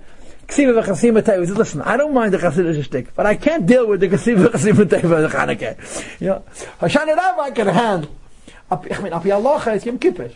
Ksiva 0.47 0.81
v'chasim 0.81 1.17
He 1.17 1.45
says, 1.45 1.57
listen, 1.57 1.81
I 1.81 1.97
don't 1.97 2.13
mind 2.13 2.33
the 2.33 2.37
Hasidic 2.37 2.83
shtick, 2.83 3.15
but 3.15 3.25
I 3.25 3.35
can't 3.35 3.65
deal 3.65 3.87
with 3.87 3.99
the 3.99 4.09
Ksiva 4.09 4.47
v'chasim 4.47 4.79
of 4.79 4.89
the 4.89 4.97
Chanukah. 4.97 6.21
You 6.21 6.27
know, 6.27 6.43
Hoshana 6.79 7.17
I 7.17 7.51
can 7.51 7.67
handle. 7.67 8.11
I 8.71 9.01
mean, 9.01 9.13
Api 9.13 9.31
Allah 9.31 9.73
is 9.73 9.85
Yom 9.85 9.99
Kippur. 9.99 10.31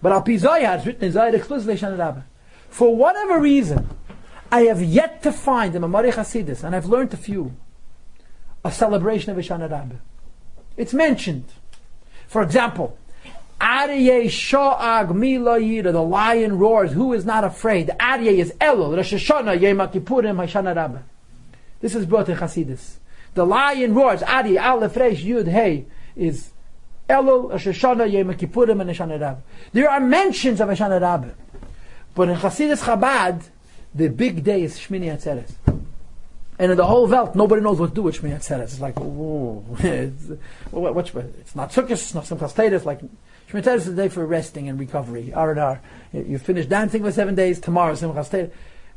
But 0.00 0.12
Api 0.12 0.38
Zohar 0.38 0.76
is 0.76 0.86
written 0.86 1.04
in 1.04 1.12
Zohar 1.12 1.34
explicitly 1.34 1.74
Hoshana. 1.74 2.24
For 2.72 2.96
whatever 2.96 3.38
reason, 3.38 3.86
I 4.50 4.62
have 4.62 4.82
yet 4.82 5.22
to 5.24 5.30
find 5.30 5.74
in 5.74 5.82
Mamari 5.82 6.10
Hasidus, 6.10 6.64
and 6.64 6.74
I've 6.74 6.86
learned 6.86 7.12
a 7.12 7.18
few, 7.18 7.54
a 8.64 8.72
celebration 8.72 9.30
of 9.30 9.36
Hashanah 9.36 9.70
Rav. 9.70 9.92
It's 10.78 10.94
mentioned. 10.94 11.44
For 12.28 12.40
example, 12.42 12.96
Aryeh 13.60 14.24
Sha'ag 14.24 15.14
Mila 15.14 15.60
Yira, 15.60 15.92
the 15.92 16.02
lion 16.02 16.58
roars, 16.58 16.92
who 16.92 17.12
is 17.12 17.26
not 17.26 17.44
afraid? 17.44 17.88
Aryeh 18.00 18.38
is 18.38 18.54
Elul, 18.54 18.96
Rosh 18.96 19.12
Hashanah, 19.12 19.60
Yom 19.60 19.86
Kippurim, 19.88 20.36
Hoshana 20.36 20.74
Rabbah. 20.74 21.00
This 21.80 21.94
is 21.94 22.06
brought 22.06 22.30
in 22.30 22.38
Hasidus. 22.38 22.94
The 23.34 23.44
lion 23.44 23.94
roars, 23.94 24.22
Aryeh, 24.22 24.58
Aleph, 24.58 24.96
Resh, 24.96 25.22
Yud, 25.22 25.46
Hey, 25.46 25.84
is 26.16 26.52
Elul, 27.10 27.50
Rosh 27.50 27.66
Hashanah, 27.66 28.10
Yom 28.10 28.32
Kippurim, 28.32 28.80
and 28.80 28.88
Hoshana 28.88 29.20
Rabbah. 29.20 29.40
There 29.74 29.90
are 29.90 30.00
mentions 30.00 30.62
of 30.62 30.70
Hoshana 30.70 30.98
Rabbah. 30.98 31.34
But 32.14 32.28
in 32.28 32.36
Hasidus 32.36 32.82
Chabad, 32.82 33.42
the 33.94 34.08
big 34.08 34.44
day 34.44 34.62
is 34.62 34.78
Shmini 34.78 35.06
Atzeres. 35.06 35.52
And 36.58 36.70
in 36.70 36.76
the 36.76 36.86
whole 36.86 37.06
Welt, 37.06 37.34
nobody 37.34 37.62
knows 37.62 37.80
what 37.80 37.90
to 37.90 37.94
do 37.94 38.02
with 38.02 38.20
Shmini 38.20 38.36
Atzeres. 38.36 38.62
It's 38.62 38.80
like, 38.80 38.94
oh, 38.98 39.64
it's, 39.78 40.30
it's 40.30 41.54
not 41.56 41.72
Sukkot, 41.72 41.90
it's 41.90 42.14
not 42.14 42.24
Simchas 42.24 42.54
Torah, 42.54 42.78
like 42.84 43.00
Shemitah 43.52 43.76
is 43.76 43.84
the 43.84 43.92
day 43.92 44.08
for 44.08 44.24
resting 44.24 44.68
and 44.68 44.80
recovery. 44.80 45.32
R 45.34 45.50
and 45.50 45.60
R. 45.60 45.80
You 46.12 46.38
finish 46.38 46.66
dancing 46.66 47.02
for 47.02 47.12
seven 47.12 47.34
days. 47.34 47.60
Tomorrow, 47.60 47.94
Simchas 47.94 48.30
Torah. 48.30 48.50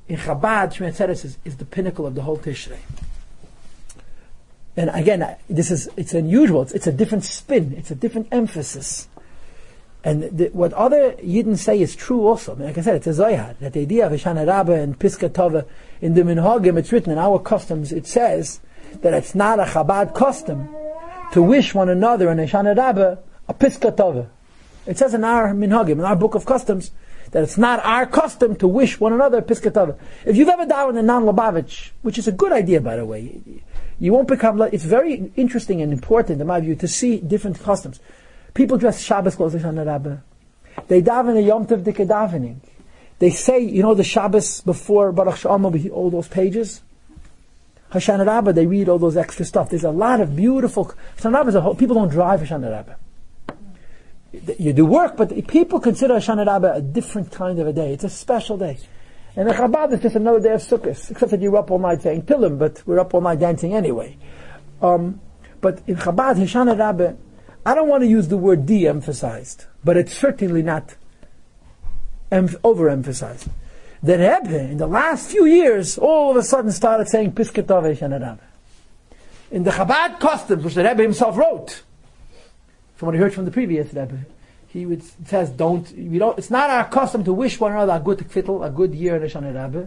In 0.07 0.17
Chabad, 0.17 0.73
Shemitah 0.73 1.09
is, 1.09 1.37
is 1.43 1.57
the 1.57 1.65
pinnacle 1.65 2.05
of 2.05 2.15
the 2.15 2.21
whole 2.21 2.37
Tishrei. 2.37 2.77
And 4.77 4.89
again, 4.93 5.35
this 5.49 5.71
is 5.71 5.89
it's 5.97 6.13
unusual. 6.13 6.61
It's, 6.61 6.73
it's 6.73 6.87
a 6.87 6.91
different 6.91 7.25
spin. 7.25 7.73
It's 7.77 7.91
a 7.91 7.95
different 7.95 8.27
emphasis. 8.31 9.07
And 10.05 10.23
the, 10.37 10.49
what 10.53 10.71
other 10.73 11.13
Yidden 11.13 11.57
say 11.57 11.81
is 11.81 11.95
true 11.95 12.25
also. 12.27 12.53
I 12.53 12.55
mean, 12.55 12.67
like 12.67 12.77
I 12.77 12.81
said, 12.81 12.95
it's 12.95 13.07
a 13.07 13.13
Zohar. 13.13 13.55
That 13.59 13.73
the 13.73 13.81
idea 13.81 14.05
of 14.05 14.13
Hoshana 14.13 14.47
Rabbah 14.47 14.71
and 14.71 14.97
Piska 14.97 15.29
Tova, 15.29 15.65
in 15.99 16.13
the 16.13 16.21
Minhagim, 16.21 16.77
it's 16.77 16.91
written 16.93 17.11
in 17.11 17.17
our 17.17 17.39
customs, 17.39 17.91
it 17.91 18.07
says 18.07 18.61
that 19.01 19.13
it's 19.13 19.35
not 19.35 19.59
a 19.59 19.63
Chabad 19.63 20.15
custom 20.15 20.69
to 21.33 21.41
wish 21.41 21.73
one 21.73 21.89
another 21.89 22.29
in 22.29 22.37
Hoshana 22.37 22.77
Rabbah 22.77 23.17
a 23.49 23.53
Piska 23.53 23.91
Tova. 23.91 24.29
It 24.85 24.97
says 24.97 25.13
in 25.13 25.23
our 25.23 25.53
minhagim, 25.53 25.93
in 25.93 26.01
our 26.01 26.15
book 26.15 26.35
of 26.35 26.45
customs, 26.45 26.91
that 27.31 27.43
it's 27.43 27.57
not 27.57 27.83
our 27.83 28.05
custom 28.05 28.55
to 28.57 28.67
wish 28.67 28.99
one 28.99 29.13
another 29.13 29.39
a 29.39 29.41
piskatava. 29.41 29.97
If 30.25 30.37
you've 30.37 30.49
ever 30.49 30.65
davened 30.65 30.91
in 30.91 30.97
a 30.97 31.01
non 31.01 31.23
Lubavitch, 31.23 31.89
which 32.01 32.17
is 32.17 32.27
a 32.27 32.31
good 32.31 32.51
idea 32.51 32.79
by 32.81 32.95
the 32.95 33.05
way, 33.05 33.41
you 33.99 34.13
won't 34.13 34.27
become. 34.27 34.61
It's 34.61 34.83
very 34.83 35.31
interesting 35.35 35.81
and 35.81 35.91
important, 35.91 36.39
in 36.39 36.47
my 36.47 36.59
view, 36.59 36.75
to 36.75 36.87
see 36.87 37.19
different 37.19 37.59
customs. 37.59 37.99
People 38.55 38.77
dress 38.77 39.03
Shabbos 39.03 39.35
clothes 39.35 39.63
on 39.63 39.75
the 39.75 39.85
Rabbah. 39.85 40.17
They 40.87 41.03
daven 41.03 41.37
a 41.37 41.41
Yom 41.41 41.67
Tov 41.67 41.83
davening. 41.83 42.57
They 43.19 43.29
say, 43.29 43.59
you 43.59 43.83
know, 43.83 43.93
the 43.93 44.03
Shabbos 44.03 44.61
before 44.61 45.11
Baruch 45.11 45.37
Shalom, 45.37 45.65
all 45.91 46.09
those 46.09 46.27
pages. 46.27 46.81
Hoshana 47.91 48.25
Rabbah, 48.25 48.51
they 48.51 48.65
read 48.65 48.89
all 48.89 48.97
those 48.97 49.15
extra 49.15 49.45
stuff. 49.45 49.69
There's 49.69 49.83
a 49.83 49.91
lot 49.91 50.19
of 50.19 50.35
beautiful. 50.35 50.91
Hoshana 51.17 51.33
Rabbah 51.33 51.49
is 51.49 51.55
a 51.55 51.61
whole. 51.61 51.75
People 51.75 51.95
don't 51.95 52.09
drive 52.09 52.39
Hoshana 52.41 52.71
Rabbah 52.71 52.95
you 54.57 54.73
do 54.73 54.85
work, 54.85 55.17
but 55.17 55.47
people 55.47 55.79
consider 55.79 56.15
Hoshana 56.15 56.45
Rabbah 56.45 56.73
a 56.73 56.81
different 56.81 57.31
kind 57.31 57.59
of 57.59 57.67
a 57.67 57.73
day. 57.73 57.93
It's 57.93 58.03
a 58.03 58.09
special 58.09 58.57
day. 58.57 58.77
And 59.35 59.49
the 59.49 59.53
Chabad 59.53 59.93
is 59.93 60.01
just 60.01 60.15
another 60.15 60.39
day 60.39 60.53
of 60.53 60.61
Sukkot, 60.61 61.11
except 61.11 61.31
that 61.31 61.41
you're 61.41 61.55
up 61.57 61.69
all 61.69 61.79
night 61.79 62.01
saying 62.01 62.23
Tilim, 62.23 62.57
but 62.57 62.81
we're 62.85 62.99
up 62.99 63.13
all 63.13 63.21
night 63.21 63.39
dancing 63.39 63.73
anyway. 63.73 64.17
Um, 64.81 65.19
but 65.61 65.81
in 65.87 65.95
Chabad, 65.95 66.35
Hoshana 66.35 66.77
Rabbah, 66.77 67.13
I 67.65 67.73
don't 67.73 67.87
want 67.87 68.03
to 68.03 68.07
use 68.07 68.27
the 68.27 68.37
word 68.37 68.65
de-emphasized, 68.65 69.65
but 69.83 69.97
it's 69.97 70.13
certainly 70.13 70.61
not 70.61 70.95
em- 72.31 72.49
overemphasized. 72.49 73.47
The 74.03 74.19
Rebbe, 74.19 74.59
in 74.59 74.77
the 74.77 74.85
last 74.85 75.31
few 75.31 75.45
years, 75.45 75.97
all 75.97 76.29
of 76.29 76.37
a 76.37 76.43
sudden 76.43 76.71
started 76.71 77.07
saying 77.07 77.31
Pisketov 77.31 77.83
Hoshana 77.83 78.21
Rabbah. 78.21 78.41
In 79.49 79.63
the 79.63 79.71
Chabad 79.71 80.19
customs, 80.19 80.63
which 80.63 80.75
the 80.75 80.83
Rebbe 80.83 81.01
himself 81.01 81.37
wrote, 81.37 81.81
from 82.97 83.07
what 83.07 83.15
I 83.15 83.17
heard 83.17 83.33
from 83.33 83.45
the 83.45 83.51
previous 83.51 83.87
Rebbe, 83.87 84.19
he 84.67 84.85
would, 84.85 85.01
says, 85.27 85.49
don't, 85.49 85.89
we 85.97 86.19
don't, 86.19 86.37
it's 86.37 86.51
not 86.51 86.69
our 86.69 86.87
custom 86.87 87.23
to 87.23 87.33
wish 87.33 87.59
one 87.59 87.71
another 87.71 87.93
a 87.93 87.99
good 87.99 88.19
kvittel, 88.19 88.63
a 88.63 88.69
good 88.69 88.93
year 88.93 89.15
in 89.15 89.23
Hoshana 89.23 89.55
Rabbah. 89.55 89.85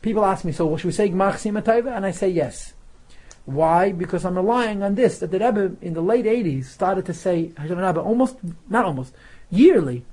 People 0.00 0.24
ask 0.24 0.44
me, 0.44 0.52
so 0.52 0.66
what 0.66 0.80
should 0.80 0.88
we 0.88 0.92
say 0.92 1.08
Gmach 1.08 1.34
Simatayva? 1.34 1.96
And 1.96 2.06
I 2.06 2.12
say 2.12 2.28
yes. 2.28 2.72
Why? 3.44 3.92
Because 3.92 4.24
I'm 4.24 4.36
relying 4.36 4.82
on 4.82 4.94
this, 4.94 5.18
that 5.18 5.30
the 5.30 5.38
Rebbe 5.38 5.76
in 5.80 5.94
the 5.94 6.00
late 6.00 6.24
80s 6.24 6.66
started 6.66 7.06
to 7.06 7.14
say 7.14 7.52
Rebbe 7.58 8.00
almost, 8.00 8.36
not 8.68 8.84
almost, 8.84 9.14
yearly. 9.50 10.04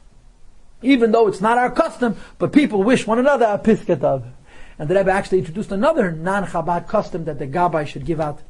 Even 0.82 1.12
though 1.12 1.28
it's 1.28 1.42
not 1.42 1.58
our 1.58 1.72
custom, 1.72 2.16
but 2.38 2.54
people 2.54 2.84
wish 2.84 3.08
one 3.08 3.20
another 3.20 3.46
a 3.46 3.60
Piskatav. 3.60 4.32
And 4.80 4.90
the 4.90 4.96
Rebbe 4.96 5.12
actually 5.12 5.40
introduced 5.40 5.72
another 5.72 6.12
non-Chabad 6.12 6.88
custom 6.88 7.26
that 7.26 7.40
the 7.40 7.48
Gabbai 7.48 7.88
should 7.88 8.06
give 8.06 8.20
out 8.20 8.42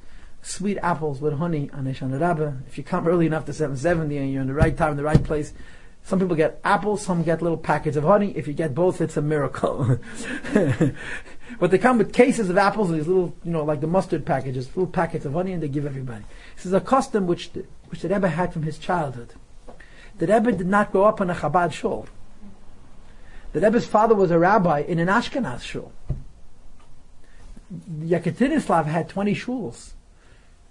sweet 0.41 0.77
apples 0.81 1.21
with 1.21 1.33
honey 1.33 1.69
on 1.73 1.85
Hoshana 1.85 2.19
Rabbah. 2.19 2.53
If 2.67 2.77
you 2.77 2.83
come 2.83 3.07
early 3.07 3.25
enough 3.25 3.45
to 3.45 3.53
770 3.53 4.17
and 4.17 4.31
you're 4.31 4.41
in 4.41 4.47
the 4.47 4.53
right 4.53 4.75
time, 4.75 4.91
in 4.91 4.97
the 4.97 5.03
right 5.03 5.23
place, 5.23 5.53
some 6.03 6.19
people 6.19 6.35
get 6.35 6.59
apples, 6.63 7.01
some 7.01 7.23
get 7.23 7.41
little 7.41 7.57
packets 7.57 7.97
of 7.97 8.05
honey. 8.05 8.31
If 8.35 8.47
you 8.47 8.53
get 8.53 8.73
both, 8.73 9.01
it's 9.01 9.17
a 9.17 9.21
miracle. 9.21 9.99
but 11.59 11.71
they 11.71 11.77
come 11.77 11.97
with 11.97 12.13
cases 12.13 12.49
of 12.49 12.57
apples, 12.57 12.89
and 12.89 12.99
these 12.99 13.07
little, 13.07 13.35
you 13.43 13.51
know, 13.51 13.63
like 13.63 13.81
the 13.81 13.87
mustard 13.87 14.25
packages, 14.25 14.67
little 14.69 14.87
packets 14.87 15.25
of 15.25 15.35
and 15.35 15.61
they 15.61 15.67
give 15.67 15.85
everybody. 15.85 16.23
This 16.55 16.65
is 16.65 16.73
a 16.73 16.81
custom 16.81 17.25
which 17.25 17.53
the, 17.53 17.65
which 17.89 18.01
the 18.01 18.09
Rebbe 18.09 18.29
had 18.29 18.53
from 18.53 18.63
his 18.63 18.77
childhood. 18.77 19.33
The 20.17 20.27
Rebbe 20.27 20.51
did 20.51 20.67
not 20.67 20.91
grow 20.91 21.05
up 21.05 21.21
in 21.21 21.29
a 21.29 21.35
Chabad 21.35 21.71
shul. 21.71 22.07
The 23.53 23.61
Rebbe's 23.61 23.87
father 23.87 24.13
was 24.13 24.29
a 24.29 24.37
rabbi 24.37 24.81
in 24.81 24.99
an 24.99 25.07
Ashkenaz 25.07 25.61
shul. 25.61 25.91
Yekaterinoslav 27.73 28.85
had 28.85 29.09
20 29.09 29.33
shuls. 29.35 29.91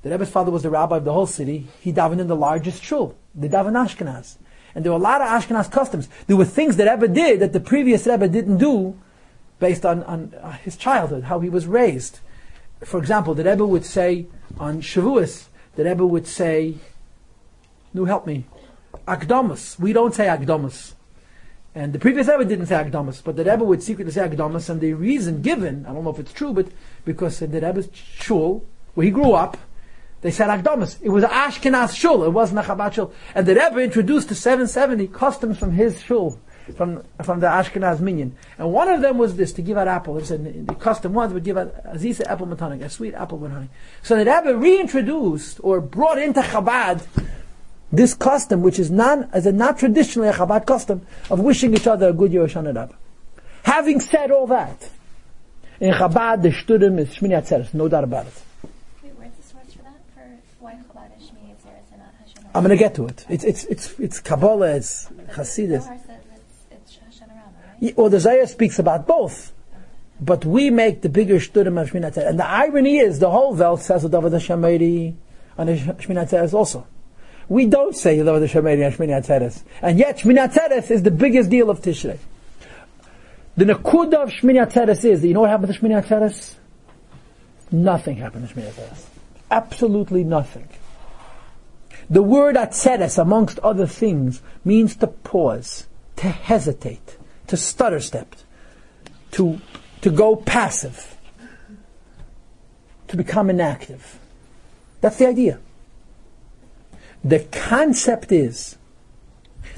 The 0.03 0.11
Rebbe's 0.11 0.31
father 0.31 0.51
was 0.51 0.63
the 0.63 0.71
rabbi 0.71 0.99
of 0.99 1.05
the 1.05 1.13
whole 1.13 1.27
city. 1.27 1.67
He 1.81 1.93
davened 1.93 2.21
in 2.21 2.29
the 2.29 2.37
largest 2.37 2.83
shul, 2.83 3.17
the 3.35 3.49
daven 3.49 3.73
Ashkenaz. 3.73 4.37
And 4.75 4.85
there 4.85 4.93
were 4.93 4.99
a 4.99 5.03
lot 5.03 5.21
of 5.21 5.29
Ashkenaz 5.29 5.71
customs. 5.71 6.09
There 6.27 6.37
were 6.37 6.45
things 6.45 6.77
that 6.77 6.89
Rebbe 6.89 7.13
did 7.13 7.41
that 7.41 7.53
the 7.53 7.61
previous 7.61 8.07
Rebbe 8.07 8.29
didn't 8.29 8.59
do 8.59 8.97
based 9.59 9.87
on, 9.87 10.03
on 10.05 10.35
uh, 10.41 10.53
his 10.53 10.77
childhood, 10.77 11.25
how 11.25 11.41
he 11.41 11.49
was 11.49 11.67
raised. 11.67 12.21
For 12.85 12.99
example, 12.99 13.35
the 13.35 13.45
Rebbe 13.45 13.67
would 13.67 13.85
say 13.85 14.27
on 14.59 14.83
Shavuos, 14.83 15.47
the 15.77 15.85
Rebbe 15.85 16.07
would 16.07 16.27
say, 16.27 16.77
"Nu 17.95 18.05
help 18.05 18.27
me, 18.27 18.45
Akdamus." 19.07 19.79
We 19.79 19.93
don't 19.93 20.15
say 20.15 20.27
Akdamus. 20.27 20.93
And 21.75 21.93
the 21.93 21.99
previous 21.99 22.27
Rebbe 22.27 22.45
didn't 22.45 22.67
say 22.67 22.75
Akdamus, 22.75 23.23
but 23.23 23.37
the 23.37 23.45
Rebbe 23.45 23.63
would 23.63 23.83
secretly 23.83 24.13
say 24.13 24.27
Akdamus, 24.27 24.71
and 24.71 24.81
the 24.81 24.95
reason 24.95 25.43
given, 25.43 25.85
I 25.87 25.93
don't 25.93 26.05
know 26.05 26.11
if 26.11 26.19
it's 26.19 26.33
true, 26.33 26.55
but 26.55 26.69
because 27.05 27.43
in 27.43 27.51
the 27.51 27.61
Rebbe's 27.61 27.91
shul, 27.93 28.65
where 28.95 29.05
he 29.05 29.11
grew 29.11 29.33
up, 29.33 29.59
they 30.23 30.31
said 30.31 30.49
Akdamas. 30.49 30.99
It 31.03 31.11
was 31.11 31.23
Ashkenaz 31.25 31.95
shul. 31.95 32.25
It 32.25 32.31
wasn't 32.31 32.61
a 32.61 32.63
Chabad 32.63 32.95
shul. 32.95 33.13
And 33.35 33.47
the 33.47 33.55
Rebbe 33.55 33.79
introduced 33.79 34.31
the 34.31 34.35
770 34.35 35.09
customs 35.09 35.59
from 35.59 35.73
his 35.73 36.01
shul. 36.01 36.41
From 36.75 37.05
from 37.23 37.39
the 37.39 37.47
Ashkenaz 37.47 38.01
minyan, 38.01 38.35
and 38.59 38.73
one 38.73 38.89
of 38.89 39.01
them 39.01 39.19
was 39.19 39.37
this 39.37 39.53
to 39.53 39.63
give 39.63 39.77
out 39.77 39.87
apple. 39.87 40.19
It 40.19 40.27
said 40.27 40.67
the 40.67 40.75
custom 40.75 41.15
was 41.15 41.33
would 41.33 41.45
give 41.45 41.57
out 41.57 41.73
azisa 41.85 42.27
apple 42.27 42.47
with 42.47 42.59
honey, 42.59 42.83
a 42.83 42.91
sweet 42.91 43.15
apple 43.15 43.39
with 43.39 43.53
honey. 43.53 43.69
So 44.03 44.17
the 44.17 44.25
Rebbe 44.25 44.57
reintroduced 44.57 45.61
or 45.63 45.81
brought 45.81 46.19
into 46.19 46.41
Chabad 46.41 47.07
this 47.93 48.15
custom, 48.15 48.63
which 48.63 48.79
is 48.79 48.91
not 48.91 49.29
as 49.33 49.47
a 49.47 49.53
not 49.53 49.79
traditionally 49.79 50.29
a 50.29 50.33
Chabad 50.33 50.67
custom 50.67 51.07
of 51.31 51.41
wishing 51.41 51.75
each 51.75 51.87
other 51.87 52.09
a 52.09 52.13
good 52.13 52.33
Year 52.33 52.47
Hashanah 52.47 52.93
Having 53.63 54.01
said 54.01 54.31
all 54.31 54.47
that, 54.49 54.91
in 55.81 55.93
Chabad 55.93 56.43
the 56.43 56.51
shturim 56.51 56.99
is 56.99 57.09
Shmini 57.11 57.41
Atzeres, 57.41 57.75
no 57.75 57.89
doubt 57.89 58.05
about 58.05 58.27
it. 58.27 58.33
Wait, 59.03 59.13
where's 59.17 59.33
the 59.35 59.43
source 59.43 59.73
for 59.73 59.83
that? 59.83 60.01
For 60.15 60.39
why 60.61 60.73
Chabad 60.73 61.17
is 61.17 61.29
Shmini 61.29 61.55
Atzeres 61.55 61.93
and 61.93 62.01
not 62.01 62.13
Hoshana? 62.25 62.51
I'm 62.55 62.63
going 62.65 62.77
to 62.77 62.83
get 62.83 62.95
to 62.97 63.07
it. 63.07 63.25
It's 63.29 63.45
it's 63.45 63.65
it's 63.65 63.99
it's 64.01 64.21
Kabbalah, 64.21 64.77
it's 64.77 65.09
Hasidus. 65.31 65.83
Zohar 65.83 65.99
says 66.07 66.21
it's, 66.35 66.99
it's 66.99 66.99
Well, 67.97 68.09
the 68.09 68.19
Zayah 68.19 68.49
speaks 68.49 68.79
about 68.79 69.07
both. 69.07 69.53
But 70.21 70.45
we 70.47 70.71
make 70.71 71.03
the 71.03 71.11
bigger 71.11 71.37
shturim 71.37 71.81
of 71.81 71.91
Shmini 71.91 72.11
Atzeres. 72.11 72.29
And 72.29 72.39
the 72.39 72.47
irony 72.47 72.99
is, 72.99 73.19
the 73.19 73.31
whole 73.31 73.55
Welt 73.55 73.83
says 73.83 74.03
the 74.03 74.09
David 74.09 74.33
Hashameri 74.33 75.15
and 75.59 75.69
Atzeres 75.69 76.55
also. 76.55 76.87
We 77.49 77.67
don't 77.67 77.95
say 77.95 78.17
David 78.17 78.49
Hashameri 78.49 78.87
and 78.87 78.95
Shmini 78.95 79.23
Atzeres. 79.23 79.63
And 79.83 79.99
yet 79.99 80.19
Shmini 80.19 80.49
Atzeres 80.49 80.91
is 80.91 81.03
the 81.03 81.11
biggest 81.11 81.51
deal 81.51 81.69
of 81.69 81.83
Tishrei. 81.83 82.19
The 83.59 83.67
Nakuda 83.67 84.15
of 84.15 84.31
Shmini 84.31 84.67
Atzeres 84.67 85.05
is, 85.05 85.23
you 85.23 85.35
know 85.35 85.43
what 85.43 85.51
happened 85.51 85.75
to 85.75 85.79
Shmini 85.79 86.03
Atzeres? 86.03 86.55
Nothing 87.71 88.17
happened 88.17 88.49
to 88.49 88.55
Shmini 88.55 88.71
Atzeres. 88.71 89.05
Absolutely 89.51 90.25
nothing. 90.25 90.69
The 92.09 92.23
word 92.23 92.57
Atzeres, 92.57 93.19
amongst 93.19 93.59
other 93.59 93.87
things, 93.87 94.41
means 94.65 94.97
to 94.97 95.09
pause, 95.09 95.87
to 96.17 96.29
hesitate, 96.29 97.16
to 97.49 97.57
stutter 97.57 98.01
step, 98.01 98.35
to, 99.33 99.61
to 100.03 100.11
go 100.11 100.37
passive, 100.37 101.17
to 103.09 103.17
become 103.17 103.51
inactive. 103.51 104.19
That's 105.01 105.19
the 105.19 105.29
idea. 105.29 105.61
The 107.25 107.41
concept 107.51 108.33
is 108.33 108.77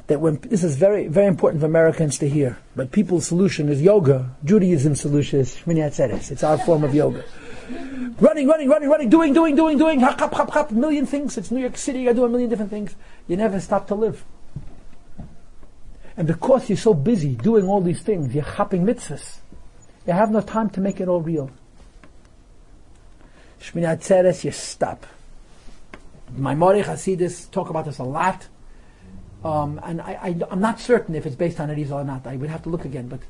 that 0.07 0.21
when 0.21 0.39
this 0.41 0.65
is 0.65 0.77
very 0.77 1.07
very 1.07 1.27
important 1.27 1.61
for 1.61 1.67
Americans 1.67 2.19
to 2.19 2.29
hear, 2.29 2.59
but 2.75 2.93
people's 2.93 3.27
solution 3.27 3.69
is 3.69 3.81
yoga. 3.83 4.35
Judaism's 4.45 5.01
solution 5.01 5.41
is 5.41 5.57
Shmini. 5.57 6.31
It's 6.31 6.43
our 6.43 6.59
form 6.59 6.85
of 6.85 6.95
yoga. 6.95 7.25
Running, 8.21 8.49
running, 8.49 8.69
running, 8.69 8.89
running, 8.89 9.09
doing, 9.11 9.33
doing, 9.33 9.55
doing, 9.55 9.79
doing, 9.79 10.01
hop, 10.01 10.19
hop, 10.19 10.33
hop, 10.33 10.51
hop, 10.51 10.71
million 10.71 11.07
things. 11.07 11.37
It's 11.37 11.51
New 11.51 11.61
York 11.61 11.77
City, 11.77 12.01
you 12.01 12.15
do 12.15 12.25
a 12.25 12.29
million 12.29 12.49
different 12.49 12.71
things. 12.71 12.97
You 13.27 13.37
never 13.37 13.61
stop 13.61 13.87
to 13.89 13.95
live. 13.95 14.25
And 16.19 16.27
because 16.27 16.69
you're 16.69 16.77
so 16.77 16.95
busy 16.95 17.37
doing 17.37 17.65
all 17.69 17.81
these 17.81 18.03
things, 18.03 18.35
you're 18.35 18.43
hopping 18.43 18.85
mitzvahs. 18.85 19.37
You 20.05 20.15
have 20.15 20.33
no 20.33 20.41
time 20.41 20.69
to 20.71 20.81
make 20.81 21.01
it 21.01 21.07
all 21.07 21.21
real. 21.21 21.49
Shmini 23.61 23.97
Atzeres, 23.97 24.43
you 24.43 24.51
stop. 24.51 25.07
My 26.37 26.57
Mori 26.57 26.83
Hasidus 26.83 27.49
talk 27.53 27.71
about 27.71 27.85
this 27.85 27.99
a 27.99 28.03
lot. 28.03 28.49
Um, 29.45 29.81
and 29.85 30.01
I, 30.01 30.35
am 30.51 30.59
not 30.59 30.81
certain 30.81 31.15
if 31.15 31.25
it's 31.25 31.37
based 31.37 31.61
on 31.61 31.69
Arizal 31.69 31.93
or 31.93 32.05
not. 32.05 32.27
I 32.27 32.35
would 32.35 32.51
have 32.51 32.65
to 32.65 32.69
look 32.69 32.85
again. 32.85 33.07
But 33.07 33.21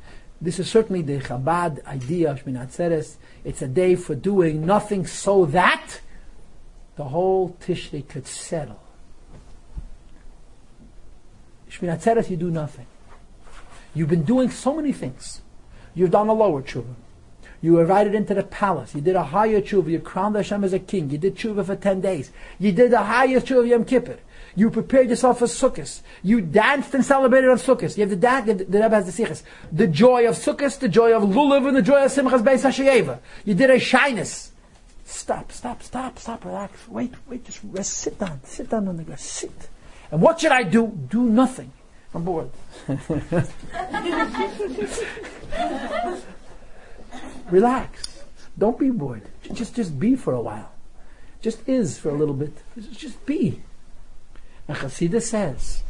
this 0.40 0.58
is 0.58 0.70
certainly 0.70 1.02
the 1.02 1.18
Chabad 1.18 1.84
idea 1.84 2.30
of 2.30 2.42
Shmini 2.42 2.66
Atzeres. 2.66 3.16
It's 3.44 3.60
a 3.60 3.68
day 3.68 3.96
for 3.96 4.14
doing 4.14 4.64
nothing 4.64 5.06
so 5.06 5.44
that 5.44 6.00
the 6.96 7.04
whole 7.04 7.54
Tishrei 7.60 8.08
could 8.08 8.26
settle. 8.26 8.80
Shmini 11.70 11.98
Atzeres, 11.98 12.30
you 12.30 12.36
do 12.36 12.50
nothing. 12.50 12.86
You've 13.94 14.08
been 14.08 14.24
doing 14.24 14.50
so 14.50 14.74
many 14.74 14.92
things. 14.92 15.42
You've 15.94 16.10
done 16.10 16.28
a 16.28 16.32
lower 16.32 16.62
tshuva. 16.62 16.94
You 17.60 17.74
were 17.74 17.82
invited 17.82 18.14
into 18.14 18.34
the 18.34 18.44
palace. 18.44 18.94
You 18.94 19.00
did 19.00 19.16
a 19.16 19.24
higher 19.24 19.60
tshuva. 19.60 19.90
You 19.90 19.98
crowned 19.98 20.36
Hashem 20.36 20.62
as 20.62 20.72
a 20.72 20.78
king. 20.78 21.10
You 21.10 21.18
did 21.18 21.36
tshuva 21.36 21.64
for 21.66 21.74
10 21.74 22.00
days. 22.00 22.30
You 22.58 22.70
did 22.70 22.92
the 22.92 23.02
highest 23.02 23.46
tshuva 23.46 23.60
of 23.60 23.66
Yom 23.66 23.84
Kippur. 23.84 24.18
You 24.54 24.70
prepared 24.70 25.08
yourself 25.10 25.40
for 25.40 25.46
Sukkot. 25.46 26.00
You 26.22 26.40
danced 26.40 26.94
and 26.94 27.04
celebrated 27.04 27.50
on 27.50 27.58
Sukkot. 27.58 27.96
You 27.96 28.02
have 28.02 28.10
the 28.10 28.16
dance, 28.16 28.46
the, 28.46 28.54
the 28.64 28.80
Rebbe 28.80 28.94
has 28.94 29.06
the 29.06 29.12
sikhs. 29.12 29.42
The 29.72 29.86
joy 29.86 30.28
of 30.28 30.36
Sukkot, 30.36 30.78
the 30.78 30.88
joy 30.88 31.12
of 31.14 31.22
Lulav, 31.22 31.66
and 31.66 31.76
the 31.76 31.82
joy 31.82 32.04
of 32.04 32.12
Simchas 32.12 32.42
Beis 32.42 32.62
Hashayeva. 32.62 33.18
You 33.44 33.54
did 33.54 33.70
a 33.70 33.78
shyness. 33.78 34.52
Stop, 35.04 35.52
stop, 35.52 35.82
stop, 35.82 36.18
stop, 36.18 36.44
relax. 36.44 36.86
Wait, 36.88 37.12
wait, 37.28 37.44
just 37.44 37.60
rest. 37.64 37.94
Sit 37.94 38.18
down. 38.18 38.40
Sit 38.44 38.68
down 38.68 38.88
on 38.88 38.96
the 38.96 39.04
grass. 39.04 39.22
Sit. 39.22 39.68
And 40.10 40.22
what 40.22 40.40
should 40.40 40.52
I 40.52 40.62
do? 40.62 40.98
Do 41.08 41.24
nothing. 41.24 41.72
I'm 42.14 42.24
bored. 42.24 42.50
Relax. 47.50 48.22
Don't 48.58 48.78
be 48.78 48.90
bored. 48.90 49.22
Just, 49.52 49.76
just 49.76 49.98
be 49.98 50.16
for 50.16 50.32
a 50.32 50.40
while. 50.40 50.72
Just 51.40 51.68
is 51.68 51.98
for 51.98 52.08
a 52.10 52.14
little 52.14 52.34
bit. 52.34 52.52
Just, 52.74 52.92
just 52.92 53.26
be. 53.26 53.60
And 54.66 54.76
Chassidus 54.76 55.22
says 55.22 55.82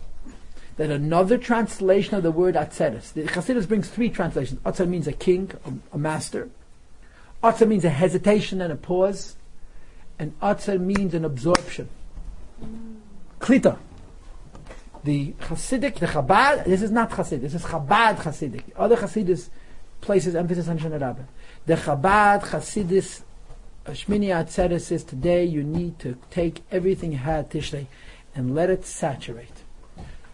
that 0.76 0.90
another 0.90 1.38
translation 1.38 2.14
of 2.14 2.22
the 2.22 2.30
word 2.30 2.54
Atzeres, 2.54 3.12
the 3.12 3.22
Chassidus 3.24 3.66
brings 3.66 3.88
three 3.88 4.10
translations. 4.10 4.60
Atzer 4.60 4.88
means 4.88 5.06
a 5.06 5.12
king, 5.12 5.50
a, 5.64 5.96
a 5.96 5.98
master. 5.98 6.50
Atzer 7.42 7.66
means 7.66 7.84
a 7.84 7.90
hesitation 7.90 8.60
and 8.60 8.72
a 8.72 8.76
pause. 8.76 9.36
And 10.18 10.38
Atzer 10.40 10.80
means 10.80 11.14
an 11.14 11.24
absorption. 11.24 11.88
Klita. 13.40 13.78
The 15.04 15.32
Hasidic, 15.40 15.96
the 15.96 16.06
Chabad, 16.06 16.64
this 16.64 16.82
is 16.82 16.90
not 16.90 17.10
Hasid, 17.10 17.40
this 17.40 17.54
is 17.54 17.62
Chabad 17.62 18.16
Hasidic. 18.16 18.64
Other 18.76 18.96
Hasidus 18.96 19.48
places 20.00 20.34
emphasis 20.34 20.68
on 20.68 20.78
Shana 20.78 21.00
Rabbah. 21.00 21.24
The 21.66 21.74
Chabad 21.74 22.42
Hasidus 22.42 23.22
Shmini 23.86 24.28
Atzeres 24.28 24.92
is 24.92 25.04
today 25.04 25.44
you 25.44 25.62
need 25.62 25.98
to 26.00 26.16
take 26.30 26.62
everything 26.70 27.12
had 27.12 27.50
Tishrei 27.50 27.86
and 28.34 28.54
let 28.54 28.70
it 28.70 28.84
saturate. 28.84 29.64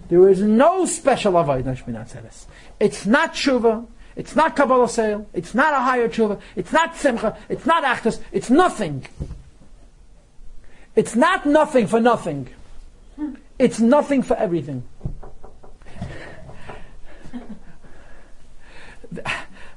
There 0.09 0.29
is 0.29 0.41
no 0.41 0.87
special 0.87 1.37
avoid 1.37 1.67
on 1.67 1.77
Shmini 1.77 2.05
Atzeres. 2.05 2.47
It's 2.81 3.07
not 3.07 3.35
tshuva. 3.35 3.87
It's 4.17 4.37
not 4.37 4.55
Kabbalah 4.55 4.89
sale. 4.89 5.29
It's 5.33 5.55
not 5.55 5.73
a 5.75 5.81
higher 5.81 6.09
tshuva. 6.09 6.41
It's 6.57 6.73
not 6.73 6.97
simcha. 6.97 7.37
It's 7.49 7.67
not 7.67 7.85
achdus. 7.85 8.21
It's 8.33 8.51
nothing. 8.51 9.07
It's 10.95 11.17
not 11.17 11.47
nothing 11.47 11.87
for 11.87 12.01
nothing. 12.01 12.49
Hmm. 13.17 13.35
It's 13.59 13.79
nothing 13.81 14.23
for 14.23 14.37
everything. 14.37 14.85
The, 19.13 19.31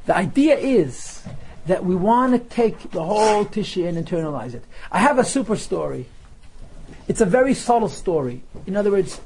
the 0.05 0.15
idea 0.15 0.57
is 0.57 1.23
that 1.67 1.85
we 1.85 1.95
want 1.95 2.33
to 2.33 2.39
take 2.39 2.91
the 2.91 3.03
whole 3.03 3.45
tissue 3.45 3.85
and 3.85 3.97
internalize 3.97 4.53
it. 4.53 4.63
I 4.91 4.99
have 4.99 5.19
a 5.19 5.25
super 5.25 5.55
story. 5.55 6.07
It's 7.07 7.21
a 7.21 7.25
very 7.25 7.53
subtle 7.53 7.89
story. 7.89 8.41
In 8.65 8.75
other 8.75 8.89
words, 8.89 9.21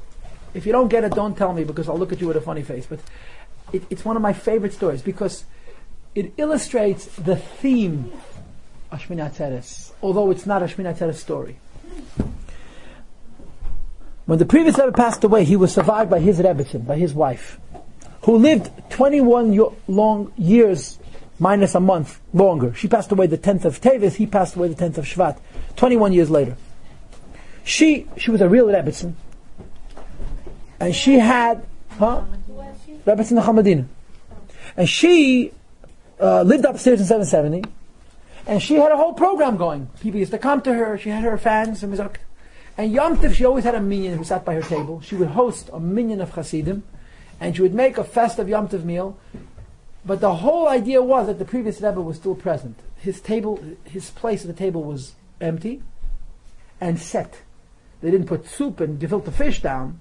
if 0.54 0.66
you 0.66 0.72
don't 0.72 0.88
get 0.88 1.04
it, 1.04 1.14
don't 1.14 1.36
tell 1.36 1.52
me 1.52 1.64
because 1.64 1.88
I'll 1.88 1.98
look 1.98 2.12
at 2.12 2.20
you 2.20 2.26
with 2.26 2.36
a 2.36 2.40
funny 2.40 2.62
face. 2.62 2.86
But 2.86 3.00
it, 3.72 3.84
it's 3.90 4.04
one 4.04 4.16
of 4.16 4.22
my 4.22 4.32
favorite 4.32 4.72
stories 4.72 5.02
because 5.02 5.44
it 6.14 6.34
illustrates 6.36 7.06
the 7.06 7.36
theme 7.36 8.12
of 8.90 9.00
Shmini 9.00 9.30
Atzeres, 9.30 9.92
although 10.02 10.30
it's 10.30 10.44
not 10.44 10.62
a 10.62 10.66
Shmini 10.66 10.94
Atzeres 10.94 11.14
story. 11.14 11.56
When 14.26 14.38
the 14.38 14.46
previous 14.46 14.78
Rebbe 14.78 14.92
passed 14.92 15.24
away, 15.24 15.44
he 15.44 15.56
was 15.56 15.72
survived 15.72 16.10
by 16.10 16.20
his 16.20 16.38
Rebbetzin, 16.38 16.86
by 16.86 16.96
his 16.96 17.12
wife, 17.12 17.58
who 18.22 18.36
lived 18.36 18.70
21 18.90 19.52
yo- 19.52 19.76
long 19.88 20.32
years 20.36 20.98
minus 21.40 21.74
a 21.74 21.80
month 21.80 22.20
longer. 22.32 22.72
She 22.74 22.86
passed 22.86 23.10
away 23.10 23.26
the 23.26 23.38
10th 23.38 23.64
of 23.64 23.80
Tevis, 23.80 24.14
he 24.14 24.26
passed 24.26 24.54
away 24.54 24.68
the 24.68 24.76
10th 24.76 24.98
of 24.98 25.04
Shvat, 25.06 25.38
21 25.74 26.12
years 26.12 26.30
later. 26.30 26.56
She, 27.64 28.06
she 28.16 28.30
was 28.30 28.40
a 28.40 28.48
real 28.48 28.66
Rebbetzin, 28.66 29.14
and 30.78 30.94
she 30.94 31.14
had, 31.14 31.66
huh? 31.98 32.22
Rebbetzin 33.04 33.42
Hamadina. 33.42 33.86
And 34.76 34.88
she 34.88 35.52
uh, 36.20 36.42
lived 36.42 36.64
upstairs 36.64 37.00
in 37.00 37.06
770, 37.06 37.68
and 38.46 38.62
she 38.62 38.74
had 38.74 38.92
a 38.92 38.96
whole 38.96 39.14
program 39.14 39.56
going. 39.56 39.88
People 40.00 40.20
used 40.20 40.32
to 40.32 40.38
come 40.38 40.62
to 40.62 40.72
her, 40.72 40.96
she 40.96 41.10
had 41.10 41.24
her 41.24 41.38
fans, 41.38 41.82
and 41.82 41.92
Mizak. 41.92 42.16
And 42.76 42.92
Yom 42.92 43.20
Tiv, 43.20 43.36
she 43.36 43.44
always 43.44 43.64
had 43.64 43.74
a 43.74 43.80
minion 43.80 44.16
who 44.16 44.24
sat 44.24 44.44
by 44.44 44.54
her 44.54 44.62
table. 44.62 45.00
She 45.00 45.14
would 45.14 45.28
host 45.28 45.68
a 45.72 45.80
minion 45.80 46.20
of 46.20 46.30
Hasidim, 46.30 46.82
and 47.38 47.54
she 47.54 47.62
would 47.62 47.74
make 47.74 47.98
a 47.98 48.04
festive 48.04 48.48
Yom 48.48 48.68
Tiv 48.68 48.84
meal. 48.84 49.18
But 50.04 50.20
the 50.20 50.36
whole 50.36 50.68
idea 50.68 51.02
was 51.02 51.26
that 51.26 51.38
the 51.38 51.44
previous 51.44 51.80
Rebbe 51.80 52.00
was 52.00 52.16
still 52.16 52.34
present. 52.34 52.78
His 52.96 53.20
table, 53.20 53.62
his 53.84 54.10
place 54.10 54.42
at 54.42 54.48
the 54.48 54.52
table 54.52 54.82
was 54.82 55.14
empty 55.40 55.82
and 56.80 56.98
set. 56.98 57.42
They 58.00 58.10
didn't 58.10 58.26
put 58.26 58.48
soup 58.48 58.80
and 58.80 58.98
gefilte 58.98 59.32
fish 59.32 59.62
down, 59.62 60.00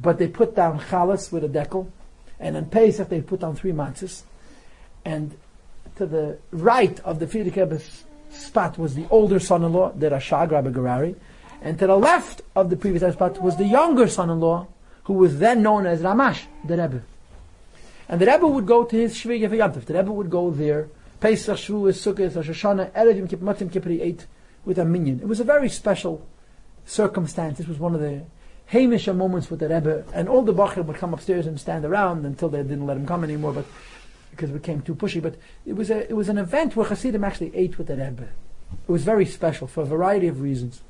but 0.00 0.18
they 0.18 0.28
put 0.28 0.54
down 0.54 0.80
chalas 0.80 1.32
with 1.32 1.44
a 1.44 1.48
decal, 1.48 1.90
and 2.38 2.56
on 2.56 2.66
Pesach 2.66 3.08
they 3.08 3.20
put 3.20 3.40
down 3.40 3.56
three 3.56 3.72
matzahs. 3.72 4.22
And 5.04 5.36
to 5.96 6.06
the 6.06 6.38
right 6.50 6.98
of 7.00 7.18
the 7.20 7.26
Frierdiker 7.26 7.62
Rebbe's 7.62 8.04
spot 8.30 8.76
was 8.78 8.94
the 8.94 9.06
older 9.10 9.38
son-in-law, 9.38 9.92
the 9.92 10.10
Rashag 10.10 10.50
Rabbi 10.50 10.70
Gurary, 10.70 11.16
and 11.62 11.78
to 11.78 11.86
the 11.86 11.96
left 11.96 12.42
of 12.56 12.70
the 12.70 12.76
previous 12.76 13.14
spot 13.14 13.40
was 13.40 13.56
the 13.56 13.64
younger 13.64 14.08
son-in-law, 14.08 14.66
who 15.04 15.12
was 15.14 15.38
then 15.38 15.62
known 15.62 15.86
as 15.86 16.00
Ramash, 16.02 16.46
the 16.64 16.76
Rebbe. 16.76 17.02
And 18.08 18.20
the 18.20 18.26
Rebbe 18.26 18.46
would 18.46 18.66
go 18.66 18.84
to 18.84 18.96
his 18.96 19.14
Shviya 19.14 19.48
V'Yantiv. 19.48 19.84
The 19.84 19.94
Rebbe 19.94 20.12
would 20.12 20.28
go 20.28 20.50
there. 20.50 20.88
Pesach, 21.20 21.56
Shavuos, 21.56 21.98
Sukkot, 22.02 22.34
Rosh 22.34 22.50
Hashanah, 22.50 22.90
Erev 22.92 23.16
Yom 23.16 23.28
Kippur, 23.28 23.44
Motzim 23.44 23.72
Kippur, 23.72 23.90
ate 23.90 24.26
with 24.64 24.78
a 24.78 24.84
minion. 24.84 25.20
It 25.20 25.28
was 25.28 25.40
a 25.40 25.44
very 25.44 25.68
special 25.68 26.26
circumstance. 26.84 27.58
This 27.58 27.68
was 27.68 27.78
one 27.78 27.94
of 27.94 28.00
the 28.00 28.22
Hamish 28.66 29.06
moments 29.06 29.50
with 29.50 29.60
the 29.60 29.68
Rebbe. 29.68 30.04
And 30.12 30.28
all 30.28 30.42
the 30.42 30.52
Bachir 30.52 30.84
would 30.84 30.96
come 30.96 31.14
upstairs 31.14 31.46
and 31.46 31.60
stand 31.60 31.84
around 31.84 32.26
until 32.26 32.48
they 32.48 32.62
didn't 32.62 32.86
let 32.86 32.96
him 32.96 33.06
come 33.06 33.22
anymore, 33.22 33.52
but 33.52 33.66
because 34.32 34.50
it 34.50 34.54
became 34.54 34.80
too 34.80 34.94
pushy. 34.94 35.22
But 35.22 35.36
it 35.64 35.74
was, 35.74 35.90
a, 35.90 36.08
it 36.08 36.14
was 36.14 36.28
an 36.28 36.38
event 36.38 36.74
where 36.74 36.86
Hasidim 36.86 37.22
actually 37.22 37.54
ate 37.54 37.78
with 37.78 37.86
the 37.86 37.96
Rebbe. 37.96 38.28
It 38.88 38.90
was 38.90 39.04
very 39.04 39.26
special 39.26 39.66
for 39.68 39.82
a 39.82 39.86
variety 39.86 40.26
of 40.26 40.40
reasons. 40.40 40.80